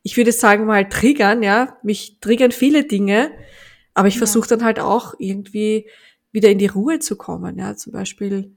[0.02, 1.78] ich würde sagen mal, triggern, ja.
[1.82, 3.32] Mich triggern viele Dinge,
[3.94, 4.18] aber ich ja.
[4.18, 5.88] versuche dann halt auch irgendwie
[6.30, 7.76] wieder in die Ruhe zu kommen, ja.
[7.76, 8.56] Zum Beispiel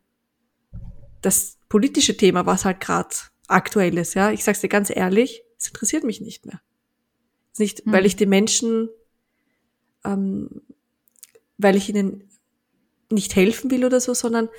[1.22, 3.15] das politische Thema, was halt gerade
[3.47, 4.32] aktuell ist, ja.
[4.32, 6.61] Ich sag's dir ganz ehrlich, es interessiert mich nicht mehr.
[7.57, 7.91] Nicht, mhm.
[7.91, 8.89] weil ich den Menschen,
[10.05, 10.61] ähm,
[11.57, 12.30] weil ich ihnen
[13.11, 14.49] nicht helfen will oder so, sondern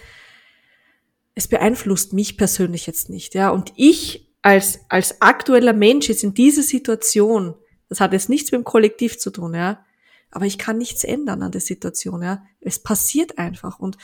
[1.35, 3.51] es beeinflusst mich persönlich jetzt nicht, ja.
[3.51, 7.55] Und ich als, als aktueller Mensch jetzt in dieser Situation,
[7.89, 9.85] das hat jetzt nichts mit dem Kollektiv zu tun, ja.
[10.33, 12.45] Aber ich kann nichts ändern an der Situation, ja.
[12.61, 13.97] Es passiert einfach und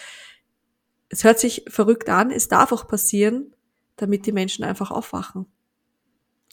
[1.09, 3.55] es hört sich verrückt an, es darf auch passieren,
[3.97, 5.47] damit die Menschen einfach aufwachen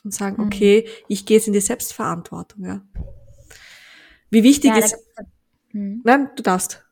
[0.04, 0.48] und sagen, mhm.
[0.48, 2.82] okay, ich gehe jetzt in die Selbstverantwortung, ja.
[4.30, 4.96] Wie wichtig ja, ist.
[5.72, 6.02] Mhm.
[6.04, 6.84] Nein, du darfst.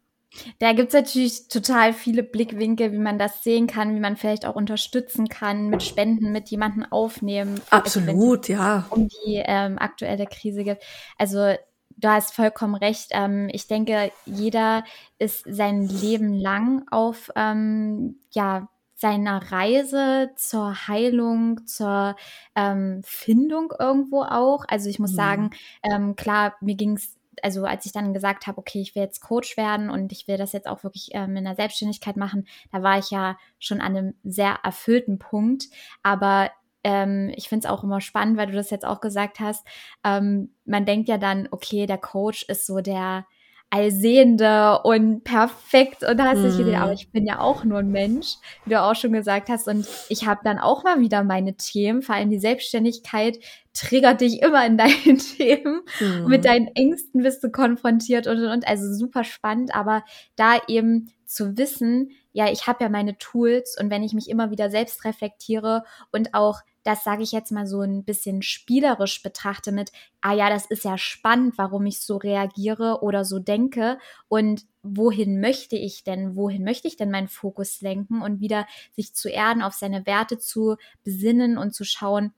[0.59, 4.55] Da gibt's natürlich total viele Blickwinkel, wie man das sehen kann, wie man vielleicht auch
[4.55, 7.59] unterstützen kann, mit Spenden, mit jemanden aufnehmen.
[7.69, 8.85] Absolut, ja.
[8.91, 10.83] Um die ähm, aktuelle Krise gibt.
[11.17, 11.55] Also
[12.01, 13.09] du hast vollkommen recht.
[13.11, 14.83] Ähm, ich denke, jeder
[15.19, 22.15] ist sein Leben lang auf ähm, ja seiner Reise zur Heilung, zur
[22.55, 24.65] ähm, Findung irgendwo auch.
[24.67, 25.15] Also ich muss mhm.
[25.15, 25.49] sagen,
[25.83, 29.57] ähm, klar, mir ging's also als ich dann gesagt habe, okay, ich will jetzt Coach
[29.57, 32.99] werden und ich will das jetzt auch wirklich ähm, in der Selbstständigkeit machen, da war
[32.99, 35.69] ich ja schon an einem sehr erfüllten Punkt.
[36.03, 36.51] Aber
[36.83, 39.65] ähm, ich finde es auch immer spannend, weil du das jetzt auch gesagt hast.
[40.03, 43.25] Ähm, man denkt ja dann, okay, der Coach ist so der
[43.73, 46.75] Allsehende und perfekt und hast dich mm.
[46.75, 49.87] aber ich bin ja auch nur ein Mensch, wie du auch schon gesagt hast und
[50.09, 53.39] ich habe dann auch mal wieder meine Themen, vor allem die Selbstständigkeit
[53.71, 56.27] triggert dich immer in deinen Themen mm.
[56.27, 60.03] mit deinen Ängsten bist du konfrontiert und und und, also super spannend, aber
[60.35, 64.51] da eben zu wissen, ja, ich habe ja meine Tools und wenn ich mich immer
[64.51, 69.71] wieder selbst reflektiere und auch das sage ich jetzt mal so ein bisschen spielerisch betrachte
[69.71, 74.65] mit, ah ja, das ist ja spannend, warum ich so reagiere oder so denke und
[74.83, 78.65] wohin möchte ich denn, wohin möchte ich denn meinen Fokus lenken und wieder
[78.95, 82.33] sich zu erden, auf seine Werte zu besinnen und zu schauen,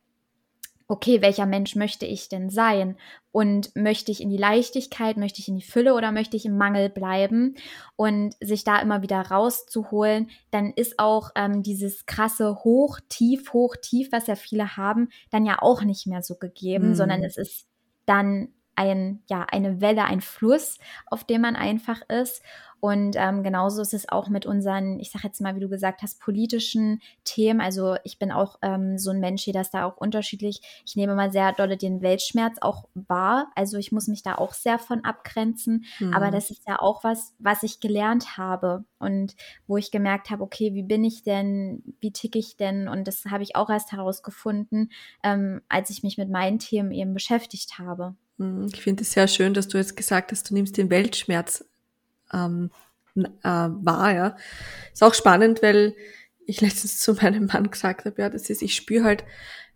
[0.88, 2.98] okay, welcher Mensch möchte ich denn sein?
[3.32, 6.58] Und möchte ich in die Leichtigkeit, möchte ich in die Fülle oder möchte ich im
[6.58, 7.56] Mangel bleiben?
[7.96, 13.76] Und sich da immer wieder rauszuholen, dann ist auch ähm, dieses krasse Hoch, Tief, Hoch,
[13.82, 16.96] Tief, was ja viele haben, dann ja auch nicht mehr so gegeben, mhm.
[16.96, 17.68] sondern es ist
[18.06, 22.42] dann ein, ja, eine Welle, ein Fluss, auf dem man einfach ist.
[22.84, 26.02] Und ähm, genauso ist es auch mit unseren, ich sage jetzt mal, wie du gesagt
[26.02, 27.62] hast, politischen Themen.
[27.62, 30.60] Also ich bin auch ähm, so ein Mensch, hier das da auch unterschiedlich.
[30.86, 33.50] Ich nehme mal sehr dolle den Weltschmerz auch wahr.
[33.56, 35.86] Also ich muss mich da auch sehr von abgrenzen.
[36.00, 36.14] Mhm.
[36.14, 40.44] Aber das ist ja auch was, was ich gelernt habe und wo ich gemerkt habe,
[40.44, 42.90] okay, wie bin ich denn, wie ticke ich denn?
[42.90, 44.92] Und das habe ich auch erst herausgefunden,
[45.24, 48.18] ähm, als ich mich mit meinen Themen eben beschäftigt habe.
[48.38, 48.70] Mhm.
[48.74, 51.66] Ich finde es sehr schön, dass du jetzt gesagt hast, du nimmst den Weltschmerz
[52.32, 52.72] ähm,
[53.16, 54.14] äh, wahr.
[54.14, 54.38] Ja.
[54.92, 55.96] Ist auch spannend, weil
[56.46, 59.24] ich letztens zu meinem Mann gesagt habe, ja, das ist, ich spüre halt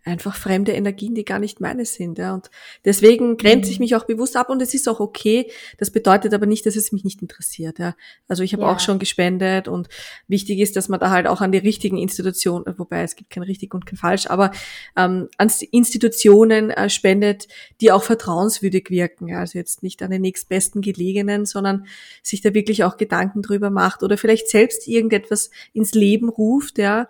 [0.07, 2.17] einfach fremde Energien, die gar nicht meine sind.
[2.17, 2.33] Ja.
[2.33, 2.49] Und
[2.85, 3.83] deswegen grenze ich mhm.
[3.83, 5.51] mich auch bewusst ab und es ist auch okay.
[5.77, 7.79] Das bedeutet aber nicht, dass es mich nicht interessiert.
[7.79, 7.95] Ja.
[8.27, 8.71] Also ich habe ja.
[8.71, 9.89] auch schon gespendet und
[10.27, 13.43] wichtig ist, dass man da halt auch an die richtigen Institutionen, wobei es gibt kein
[13.43, 14.51] richtig und kein falsch, aber
[14.95, 17.47] ähm, an Institutionen äh, spendet,
[17.81, 19.27] die auch vertrauenswürdig wirken.
[19.27, 19.39] Ja.
[19.39, 21.85] Also jetzt nicht an den nächstbesten Gelegenen, sondern
[22.23, 27.07] sich da wirklich auch Gedanken drüber macht oder vielleicht selbst irgendetwas ins Leben ruft, ja,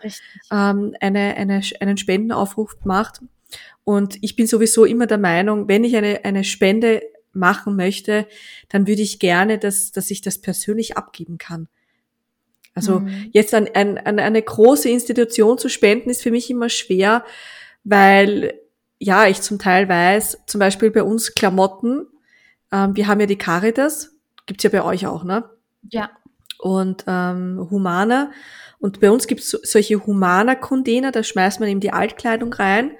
[0.51, 3.21] ähm, eine, eine, einen Spendenaufruf macht.
[3.83, 7.01] Und ich bin sowieso immer der Meinung, wenn ich eine, eine Spende
[7.33, 8.27] machen möchte,
[8.69, 11.67] dann würde ich gerne, dass, dass ich das persönlich abgeben kann.
[12.73, 13.29] Also mhm.
[13.31, 17.23] jetzt an, an, an eine große Institution zu spenden, ist für mich immer schwer,
[17.83, 18.59] weil
[18.99, 22.07] ja, ich zum Teil weiß, zum Beispiel bei uns Klamotten,
[22.71, 24.15] ähm, wir haben ja die Caritas,
[24.45, 25.49] gibt's ja bei euch auch, ne?
[25.89, 26.09] Ja.
[26.59, 28.31] Und ähm, Humana.
[28.79, 32.91] Und bei uns gibt es solche Humana-Container, da schmeißt man eben die Altkleidung rein.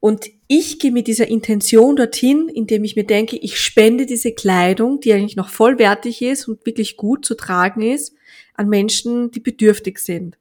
[0.00, 4.98] Und ich gehe mit dieser Intention dorthin, indem ich mir denke, ich spende diese Kleidung,
[4.98, 8.12] die eigentlich noch vollwertig ist und wirklich gut zu tragen ist,
[8.54, 10.36] an Menschen, die bedürftig sind.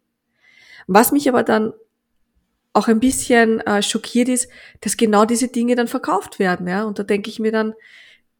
[0.87, 1.73] Was mich aber dann
[2.73, 4.49] auch ein bisschen äh, schockiert ist,
[4.79, 6.67] dass genau diese Dinge dann verkauft werden.
[6.67, 6.83] Ja?
[6.83, 7.73] Und da denke ich mir dann,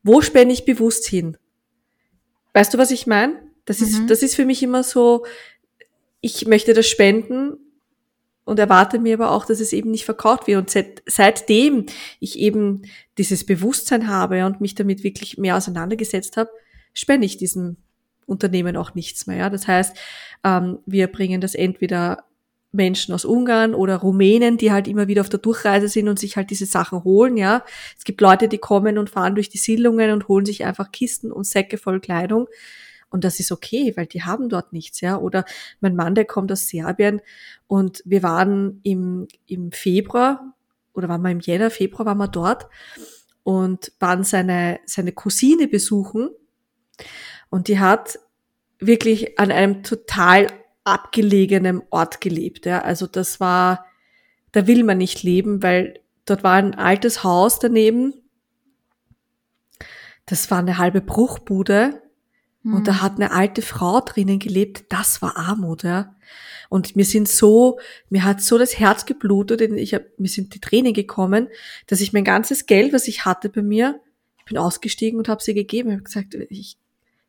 [0.04, 1.38] wo spende ich bewusst hin?
[2.54, 3.51] Weißt du, was ich meine?
[3.66, 4.08] Das ist, mhm.
[4.08, 5.26] das ist für mich immer so,
[6.22, 7.58] ich möchte das spenden,
[8.44, 10.60] und erwarte mir aber auch, dass es eben nicht verkauft wird.
[10.60, 11.86] Und seit, seitdem
[12.20, 12.82] ich eben
[13.18, 16.50] dieses Bewusstsein habe und mich damit wirklich mehr auseinandergesetzt habe,
[16.94, 17.78] spende ich diesem
[18.26, 19.38] Unternehmen auch nichts mehr.
[19.38, 19.50] Ja?
[19.50, 19.96] Das heißt,
[20.44, 22.26] ähm, wir bringen das entweder
[22.74, 26.38] Menschen aus Ungarn oder Rumänen, die halt immer wieder auf der Durchreise sind und sich
[26.38, 27.66] halt diese Sachen holen, ja.
[27.98, 31.34] Es gibt Leute, die kommen und fahren durch die Siedlungen und holen sich einfach Kisten
[31.34, 32.48] und Säcke voll Kleidung.
[33.12, 35.18] Und das ist okay, weil die haben dort nichts, ja.
[35.18, 35.46] Oder
[35.82, 37.22] mein Mann, der kommt aus Serbien
[37.68, 40.56] und wir waren im, im Februar
[40.94, 42.68] oder waren wir im Jänner, Februar waren wir dort
[43.44, 46.30] und waren seine, seine Cousine besuchen.
[47.50, 48.20] Und die hat
[48.80, 50.48] wirklich an einem total
[50.84, 52.66] abgelegenem Ort gelebt.
[52.66, 52.82] Ja.
[52.82, 53.86] Also das war,
[54.52, 58.14] da will man nicht leben, weil dort war ein altes Haus daneben.
[60.26, 62.02] Das war eine halbe Bruchbude.
[62.64, 62.76] Mhm.
[62.76, 63.02] Und da hm.
[63.02, 64.86] hat eine alte Frau drinnen gelebt.
[64.90, 66.16] Das war Armut, ja.
[66.70, 70.62] Und mir sind so, mir hat so das Herz geblutet, ich hab, mir sind die
[70.62, 71.50] Tränen gekommen,
[71.88, 74.00] dass ich mein ganzes Geld, was ich hatte bei mir,
[74.38, 75.90] ich bin ausgestiegen und habe sie gegeben.
[75.90, 76.78] Ich habe gesagt, ich,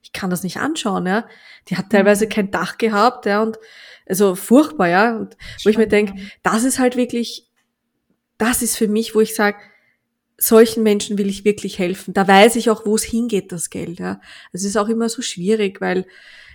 [0.02, 1.26] ich kann das nicht anschauen, ja.
[1.68, 2.30] Die hat teilweise mhm.
[2.30, 3.58] kein Dach gehabt, ja, und
[4.06, 5.16] also furchtbar, ja.
[5.16, 7.48] Und wo ich mir denke, das ist halt wirklich,
[8.38, 9.58] das ist für mich, wo ich sage,
[10.38, 12.14] solchen Menschen will ich wirklich helfen.
[12.14, 14.20] Da weiß ich auch, wo es hingeht, das Geld, ja.
[14.52, 16.06] Es ist auch immer so schwierig, weil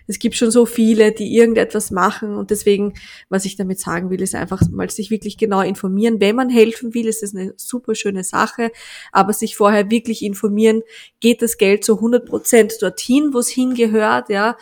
[0.08, 2.94] es gibt schon so viele, die irgendetwas machen und deswegen,
[3.30, 6.22] was ich damit sagen will, ist einfach mal sich wirklich genau informieren.
[6.22, 8.72] Wenn man helfen will, ist das eine super schöne Sache,
[9.12, 10.82] aber sich vorher wirklich informieren,
[11.20, 14.58] geht das Geld zu 100 Prozent dorthin, wo es hingehört, ja,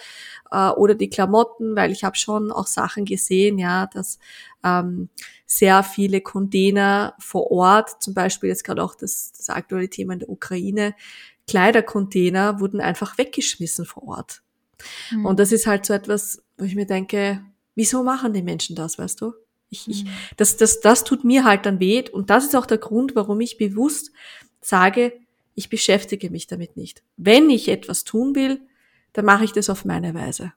[0.51, 4.18] äh, oder die Klamotten, weil ich habe schon auch Sachen gesehen, ja, dass
[4.63, 5.09] ähm,
[5.45, 10.19] sehr viele Container vor Ort, zum Beispiel jetzt gerade auch das, das aktuelle Thema in
[10.19, 10.95] der Ukraine,
[11.47, 14.41] Kleidercontainer wurden einfach weggeschmissen vor Ort.
[15.11, 15.25] Mhm.
[15.25, 17.43] Und das ist halt so etwas, wo ich mir denke,
[17.75, 19.33] wieso machen die Menschen das, weißt du?
[19.69, 20.09] Ich, ich, mhm.
[20.37, 22.03] das, das, das tut mir halt dann weh.
[22.09, 24.11] Und das ist auch der Grund, warum ich bewusst
[24.61, 25.13] sage,
[25.53, 27.03] ich beschäftige mich damit nicht.
[27.17, 28.61] Wenn ich etwas tun will,
[29.13, 30.53] dann mache ich das auf meine Weise.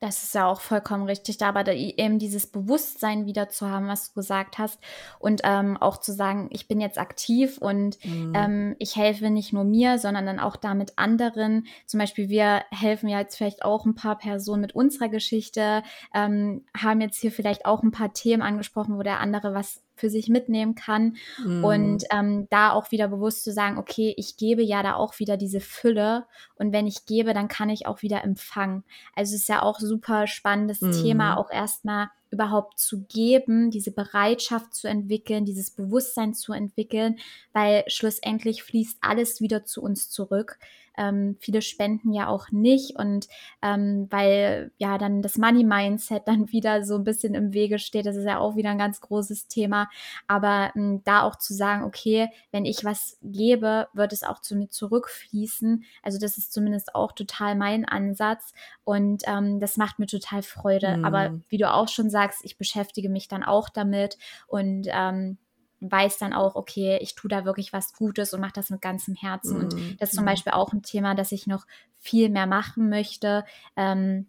[0.00, 4.08] Das ist ja auch vollkommen richtig, aber da eben dieses Bewusstsein wieder zu haben, was
[4.08, 4.78] du gesagt hast
[5.18, 8.32] und ähm, auch zu sagen, ich bin jetzt aktiv und mhm.
[8.36, 11.66] ähm, ich helfe nicht nur mir, sondern dann auch damit anderen.
[11.86, 15.82] Zum Beispiel wir helfen ja jetzt vielleicht auch ein paar Personen mit unserer Geschichte,
[16.14, 20.10] ähm, haben jetzt hier vielleicht auch ein paar Themen angesprochen, wo der andere was für
[20.10, 21.16] sich mitnehmen kann.
[21.44, 21.64] Mhm.
[21.64, 25.36] Und ähm, da auch wieder bewusst zu sagen, okay, ich gebe ja da auch wieder
[25.36, 26.26] diese Fülle.
[26.56, 28.84] Und wenn ich gebe, dann kann ich auch wieder empfangen.
[29.14, 30.92] Also es ist ja auch super spannendes mhm.
[30.92, 37.18] Thema, auch erstmal überhaupt zu geben, diese Bereitschaft zu entwickeln, dieses Bewusstsein zu entwickeln,
[37.52, 40.58] weil schlussendlich fließt alles wieder zu uns zurück.
[40.98, 43.28] Ähm, viele spenden ja auch nicht und
[43.62, 48.04] ähm, weil ja dann das Money Mindset dann wieder so ein bisschen im Wege steht,
[48.04, 49.88] das ist ja auch wieder ein ganz großes Thema.
[50.26, 54.56] Aber ähm, da auch zu sagen, okay, wenn ich was gebe, wird es auch zu
[54.56, 55.84] mir zurückfließen.
[56.02, 58.52] Also das ist zumindest auch total mein Ansatz
[58.82, 60.96] und ähm, das macht mir total Freude.
[60.96, 61.04] Mhm.
[61.04, 65.38] Aber wie du auch schon sagst, ich beschäftige mich dann auch damit und ähm,
[65.80, 69.14] weiß dann auch, okay, ich tue da wirklich was Gutes und mache das mit ganzem
[69.14, 69.58] Herzen.
[69.58, 69.64] Mhm.
[69.64, 70.28] Und das ist zum mhm.
[70.28, 71.66] Beispiel auch ein Thema, das ich noch
[71.98, 73.44] viel mehr machen möchte.
[73.76, 74.26] Ähm,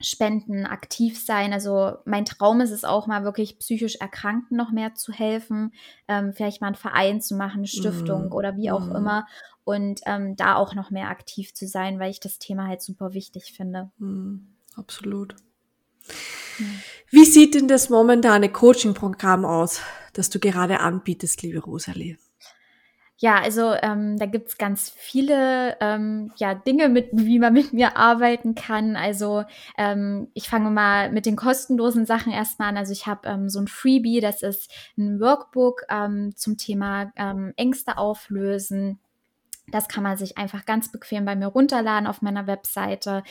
[0.00, 1.52] Spenden, aktiv sein.
[1.52, 5.72] Also mein Traum ist es auch mal wirklich psychisch Erkrankten noch mehr zu helfen,
[6.06, 8.32] ähm, vielleicht mal einen Verein zu machen, eine Stiftung mm.
[8.32, 8.94] oder wie auch mm.
[8.94, 9.26] immer
[9.64, 13.12] und ähm, da auch noch mehr aktiv zu sein, weil ich das Thema halt super
[13.12, 13.90] wichtig finde.
[13.98, 14.36] Mm.
[14.76, 15.34] Absolut.
[17.10, 19.80] Wie sieht denn das momentane Coaching-Programm aus,
[20.12, 22.18] das du gerade anbietest, liebe Rosalie?
[23.20, 27.96] Ja, also ähm, da gibt's ganz viele ähm, ja, Dinge, mit, wie man mit mir
[27.96, 28.94] arbeiten kann.
[28.94, 29.44] Also
[29.76, 32.76] ähm, ich fange mal mit den kostenlosen Sachen erstmal an.
[32.76, 37.54] Also ich habe ähm, so ein Freebie, das ist ein Workbook ähm, zum Thema ähm,
[37.56, 39.00] Ängste auflösen
[39.70, 43.22] das kann man sich einfach ganz bequem bei mir runterladen auf meiner Webseite.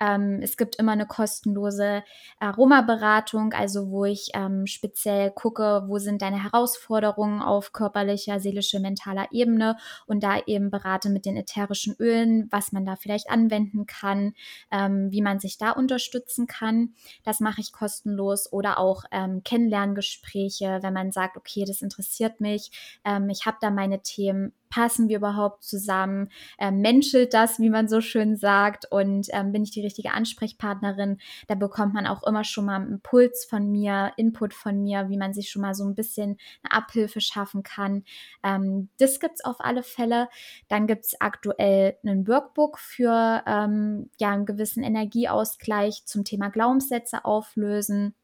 [0.00, 2.02] Ähm, es gibt immer eine kostenlose
[2.38, 9.28] Aromaberatung, also wo ich ähm, speziell gucke, wo sind deine Herausforderungen auf körperlicher, seelischer, mentaler
[9.30, 9.76] Ebene
[10.06, 14.34] und da eben berate mit den ätherischen Ölen, was man da vielleicht anwenden kann,
[14.70, 16.94] ähm, wie man sich da unterstützen kann.
[17.24, 22.70] Das mache ich kostenlos oder auch ähm, Kennenlerngespräche, wenn man sagt, okay, das interessiert mich,
[23.04, 27.88] ähm, ich habe da meine Themen passen wir überhaupt zusammen, äh, menschelt das, wie man
[27.88, 31.16] so schön sagt, und ähm, bin ich die richtige Ansprechpartnerin.
[31.46, 35.16] Da bekommt man auch immer schon mal einen Impuls von mir, Input von mir, wie
[35.16, 38.04] man sich schon mal so ein bisschen eine Abhilfe schaffen kann.
[38.42, 40.28] Ähm, das es auf alle Fälle.
[40.68, 47.24] Dann gibt es aktuell ein Workbook für ähm, ja, einen gewissen Energieausgleich zum Thema Glaubenssätze
[47.24, 48.14] auflösen.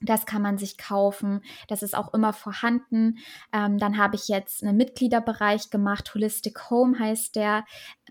[0.00, 1.40] Das kann man sich kaufen.
[1.68, 3.18] Das ist auch immer vorhanden.
[3.52, 6.14] Ähm, dann habe ich jetzt einen Mitgliederbereich gemacht.
[6.14, 7.64] Holistic Home heißt der.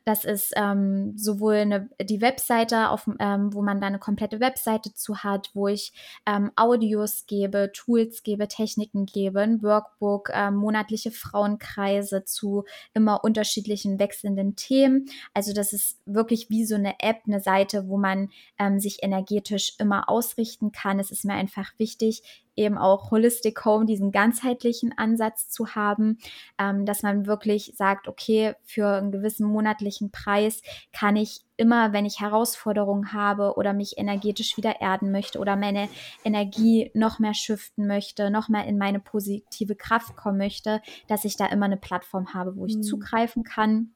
[0.05, 4.93] Das ist ähm, sowohl eine, die Webseite, auf, ähm, wo man da eine komplette Webseite
[4.93, 5.93] zu hat, wo ich
[6.25, 13.97] ähm, Audios gebe, Tools gebe, Techniken gebe, ein Workbook, ähm, monatliche Frauenkreise zu immer unterschiedlichen
[13.97, 15.05] wechselnden Themen.
[15.33, 18.29] Also das ist wirklich wie so eine App, eine Seite, wo man
[18.59, 20.99] ähm, sich energetisch immer ausrichten kann.
[20.99, 26.19] Es ist mir einfach wichtig, eben auch Holistic Home, diesen ganzheitlichen Ansatz zu haben,
[26.59, 30.61] ähm, dass man wirklich sagt, okay, für einen gewissen monatlichen Preis
[30.91, 35.89] kann ich immer, wenn ich Herausforderungen habe oder mich energetisch wieder erden möchte oder meine
[36.23, 41.37] Energie noch mehr shiften möchte, noch mehr in meine positive Kraft kommen möchte, dass ich
[41.37, 42.83] da immer eine Plattform habe, wo ich mhm.
[42.83, 43.93] zugreifen kann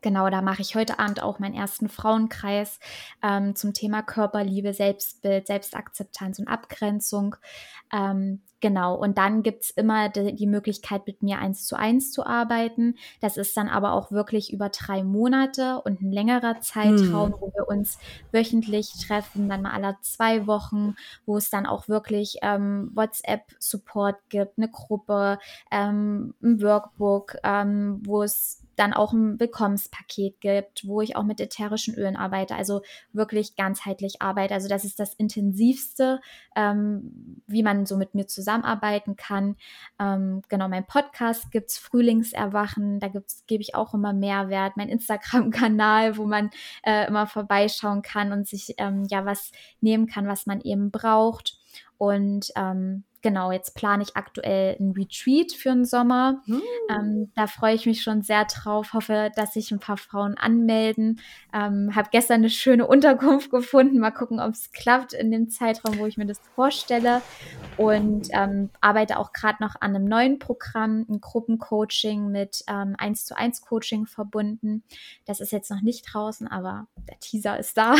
[0.00, 2.78] Genau, da mache ich heute Abend auch meinen ersten Frauenkreis
[3.22, 7.36] ähm, zum Thema Körperliebe, Selbstbild, Selbstakzeptanz und Abgrenzung.
[7.92, 12.26] Ähm, genau, und dann gibt's immer die, die, Möglichkeit, mit mir eins zu eins zu
[12.26, 12.96] arbeiten.
[13.20, 17.40] Das ist dann aber auch wirklich über drei Monate und ein längerer Zeitraum, hm.
[17.40, 17.98] wo wir uns
[18.32, 20.96] wöchentlich treffen, dann mal alle zwei Wochen,
[21.26, 25.38] wo es dann auch wirklich ähm, WhatsApp-Support gibt, eine Gruppe,
[25.70, 31.40] ähm, ein Workbook, ähm, wo es dann auch ein Willkommenspaket gibt, wo ich auch mit
[31.40, 32.82] ätherischen Ölen arbeite, also
[33.12, 34.54] wirklich ganzheitlich arbeite.
[34.54, 36.20] Also das ist das Intensivste,
[36.54, 39.56] ähm, wie man so mit mir zusammenarbeiten kann.
[40.00, 43.08] Ähm, genau, mein Podcast gibt's Frühlingserwachen, da
[43.46, 44.76] gebe ich auch immer Mehrwert.
[44.76, 46.50] Mein Instagram-Kanal, wo man
[46.82, 51.58] äh, immer vorbeischauen kann und sich ähm, ja was nehmen kann, was man eben braucht.
[51.98, 56.42] Und ähm, genau, jetzt plane ich aktuell ein Retreat für den Sommer.
[56.46, 56.62] Hm.
[56.90, 58.92] Ähm, da freue ich mich schon sehr drauf.
[58.92, 61.20] Hoffe, dass sich ein paar Frauen anmelden.
[61.52, 63.98] Ähm, habe gestern eine schöne Unterkunft gefunden.
[63.98, 67.22] Mal gucken, ob es klappt in dem Zeitraum, wo ich mir das vorstelle.
[67.76, 73.24] Und ähm, arbeite auch gerade noch an einem neuen Programm, ein Gruppencoaching mit ähm, 1
[73.24, 74.82] zu 1 Coaching verbunden.
[75.26, 77.96] Das ist jetzt noch nicht draußen, aber der Teaser ist da.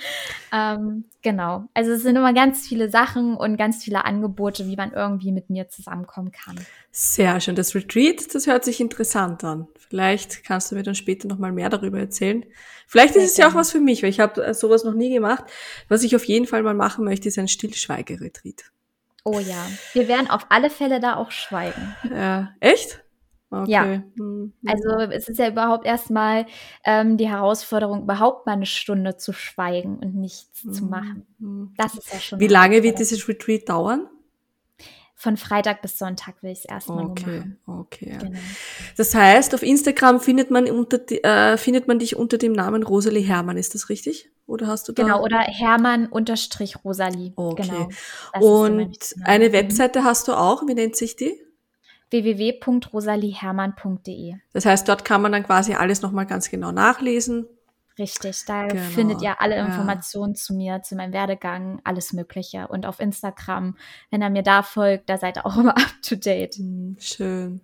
[0.52, 1.64] ähm, genau.
[1.74, 5.50] Also es sind immer ganz viele Sachen und ganz viele Angebote, wie man irgendwie mit
[5.50, 6.58] mir zusammenkommen kann.
[6.90, 7.54] Sehr schön.
[7.54, 9.68] Das Retreat, das hört sich interessant an.
[9.88, 12.44] Vielleicht kannst du mir dann später nochmal mehr darüber erzählen.
[12.86, 14.94] Vielleicht Sehr ist es ja auch was für mich, weil ich habe äh, sowas noch
[14.94, 15.44] nie gemacht.
[15.88, 18.64] Was ich auf jeden Fall mal machen möchte, ist ein Stillschweigeretreat.
[19.24, 21.94] Oh ja, wir werden auf alle Fälle da auch schweigen.
[22.10, 23.02] Ja, echt?
[23.52, 23.70] Okay.
[23.70, 26.46] Ja, hm, also es ist ja überhaupt erstmal
[26.84, 30.72] ähm, die Herausforderung, überhaupt mal eine Stunde zu schweigen und nichts hm.
[30.72, 31.26] zu machen.
[31.40, 31.74] Hm.
[31.76, 32.38] Das ist ja schon.
[32.38, 34.08] Wie lange wird dieses Retreat dauern?
[35.22, 37.58] Von Freitag bis Sonntag will ich es erstmal okay, machen.
[37.66, 38.38] Okay, genau.
[38.96, 43.22] Das heißt, auf Instagram findet man, unter, äh, findet man dich unter dem Namen Rosalie
[43.22, 44.30] Hermann, ist das richtig?
[44.46, 45.02] Oder hast du da?
[45.02, 47.34] Genau, oder Hermann unterstrich Rosalie.
[47.36, 47.88] Okay.
[48.32, 48.64] Genau.
[48.64, 51.38] Und eine Webseite hast du auch, wie nennt sich die?
[52.08, 54.36] www.rosaliehermann.de.
[54.54, 57.46] Das heißt, dort kann man dann quasi alles nochmal ganz genau nachlesen.
[58.00, 58.82] Richtig, da genau.
[58.94, 60.40] findet ihr alle Informationen ja.
[60.40, 62.66] zu mir, zu meinem Werdegang, alles Mögliche.
[62.68, 63.76] Und auf Instagram,
[64.10, 66.54] wenn er mir da folgt, da seid ihr auch immer up to date.
[66.54, 67.60] Hm, schön.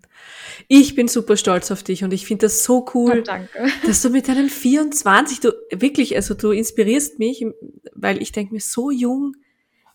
[0.69, 3.67] Ich bin super stolz auf dich und ich finde das so cool, danke.
[3.87, 7.47] dass du mit deinen 24, du wirklich, also du inspirierst mich,
[7.95, 9.37] weil ich denke mir so jung,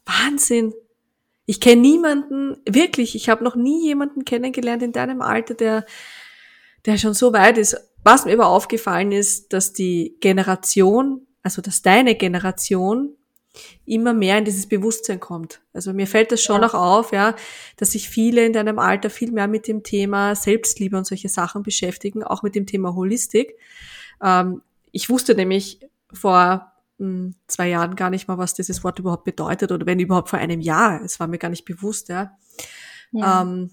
[0.05, 0.73] Wahnsinn.
[1.45, 5.85] Ich kenne niemanden, wirklich, ich habe noch nie jemanden kennengelernt in deinem Alter, der,
[6.85, 7.77] der schon so weit ist.
[8.03, 13.15] Was mir aber aufgefallen ist, dass die Generation, also dass deine Generation
[13.85, 15.61] immer mehr in dieses Bewusstsein kommt.
[15.73, 16.67] Also mir fällt das schon ja.
[16.67, 17.35] auch auf, ja,
[17.77, 21.61] dass sich viele in deinem Alter viel mehr mit dem Thema Selbstliebe und solche Sachen
[21.61, 23.55] beschäftigen, auch mit dem Thema Holistik.
[24.23, 25.79] Ähm, ich wusste nämlich
[26.13, 26.71] vor
[27.47, 30.61] zwei Jahren gar nicht mal, was dieses Wort überhaupt bedeutet oder wenn überhaupt vor einem
[30.61, 31.01] Jahr.
[31.03, 32.37] Es war mir gar nicht bewusst, ja.
[33.11, 33.41] ja.
[33.41, 33.71] Ähm,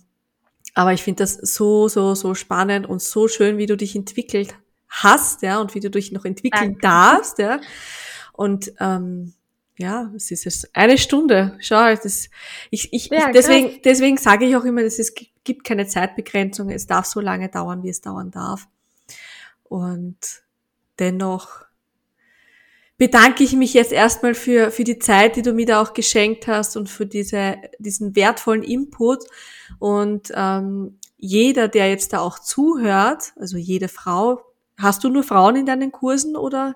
[0.79, 4.55] aber ich finde das so, so, so spannend und so schön, wie du dich entwickelt
[4.89, 6.81] hast, ja, und wie du dich noch entwickeln Danke.
[6.81, 7.61] darfst, ja.
[8.33, 9.35] Und ähm,
[9.77, 11.57] ja, es ist jetzt eine Stunde.
[11.59, 12.31] Schau, das,
[12.71, 16.71] ich, ich, ja, deswegen, deswegen sage ich auch immer, dass es gibt keine Zeitbegrenzung.
[16.71, 18.69] Es darf so lange dauern, wie es dauern darf.
[19.65, 20.45] Und
[21.01, 21.65] dennoch
[22.99, 26.49] bedanke ich mich jetzt erstmal für, für die Zeit, die du mir da auch geschenkt
[26.49, 29.25] hast und für diese, diesen wertvollen Input.
[29.79, 34.43] Und ähm, jeder, der jetzt da auch zuhört, also jede Frau,
[34.77, 36.75] hast du nur Frauen in deinen Kursen oder?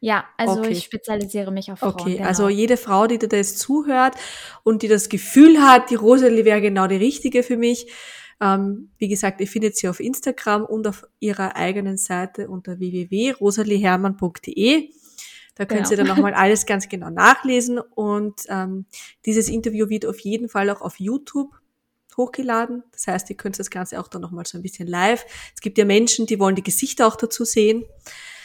[0.00, 0.70] Ja, also okay.
[0.70, 1.92] ich spezialisiere mich auf Frauen.
[1.92, 2.26] Okay, genau.
[2.26, 4.16] also jede Frau, die da jetzt zuhört
[4.64, 7.86] und die das Gefühl hat, die Rosalie wäre genau die richtige für mich.
[8.40, 14.90] Ähm, wie gesagt, ihr findet sie auf Instagram und auf ihrer eigenen Seite unter www.rosaliehermann.de.
[15.60, 15.90] Da könnt genau.
[15.90, 17.78] ihr dann nochmal alles ganz genau nachlesen.
[17.78, 18.86] Und ähm,
[19.26, 21.50] dieses Interview wird auf jeden Fall auch auf YouTube
[22.16, 22.82] hochgeladen.
[22.92, 25.22] Das heißt, ihr könnt das Ganze auch dann nochmal so ein bisschen live.
[25.54, 27.84] Es gibt ja Menschen, die wollen die Gesichter auch dazu sehen.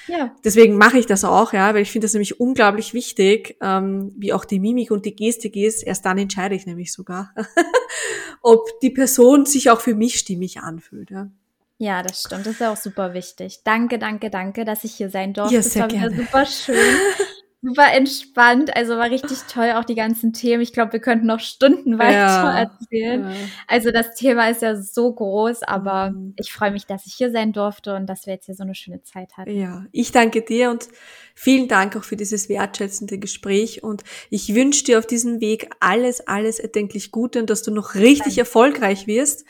[0.07, 0.36] Ja.
[0.43, 4.34] Deswegen mache ich das auch, ja, weil ich finde das nämlich unglaublich wichtig, ähm, wie
[4.34, 5.84] auch die Mimik und die Gestik ist.
[5.84, 7.34] Erst dann entscheide ich nämlich sogar,
[8.41, 11.11] ob die Person sich auch für mich stimmig anfühlt.
[11.11, 11.30] Ja.
[11.78, 12.45] Ja, das stimmt.
[12.45, 13.59] Das ist auch super wichtig.
[13.63, 15.55] Danke, danke, danke, dass ich hier sein durfte.
[15.55, 16.11] Ja, das war gerne.
[16.11, 16.78] wieder super schön.
[17.65, 18.76] super entspannt.
[18.76, 20.61] Also war richtig toll, auch die ganzen Themen.
[20.61, 23.23] Ich glaube, wir könnten noch Stunden weiter ja, erzählen.
[23.23, 23.36] Ja.
[23.67, 26.34] Also das Thema ist ja so groß, aber mhm.
[26.38, 28.76] ich freue mich, dass ich hier sein durfte und dass wir jetzt hier so eine
[28.76, 29.51] schöne Zeit hatten.
[29.51, 30.88] Ja, ich danke dir und
[31.34, 36.26] vielen Dank auch für dieses wertschätzende Gespräch und ich wünsche dir auf diesem Weg alles,
[36.28, 38.39] alles erdenklich Gute und dass du noch richtig danke.
[38.41, 39.45] erfolgreich wirst.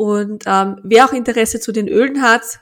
[0.00, 2.60] Und ähm, wer auch Interesse zu den Ölen hat,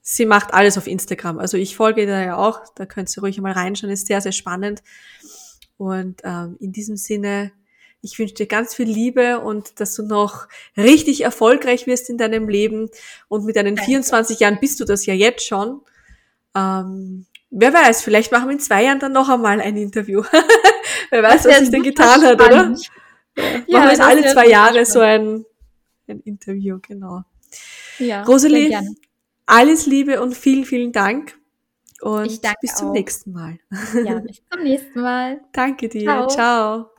[0.00, 1.38] sie macht alles auf Instagram.
[1.38, 4.32] Also ich folge da ja auch, da könnt ihr ruhig mal reinschauen, ist sehr, sehr
[4.32, 4.82] spannend.
[5.76, 7.52] Und ähm, in diesem Sinne,
[8.00, 12.48] ich wünsche dir ganz viel Liebe und dass du noch richtig erfolgreich wirst in deinem
[12.48, 12.90] Leben.
[13.28, 15.82] Und mit deinen 24 Jahren bist du das ja jetzt schon.
[16.56, 20.24] Ähm, wer weiß, vielleicht machen wir in zwei Jahren dann noch einmal ein Interview.
[21.10, 22.40] wer weiß, was sich denn getan spannend.
[22.40, 22.74] hat, oder?
[23.68, 25.44] Ja, machen wir alle zwei Jahre so ein,
[26.08, 27.22] ein Interview, genau.
[27.98, 28.78] Ja, Rosalie,
[29.46, 31.38] alles Liebe und vielen, vielen Dank.
[32.00, 32.92] Und bis zum auch.
[32.92, 33.58] nächsten Mal.
[34.04, 35.40] Ja, bis zum nächsten Mal.
[35.52, 36.02] Danke dir.
[36.04, 36.28] Ciao.
[36.28, 36.90] Ciao.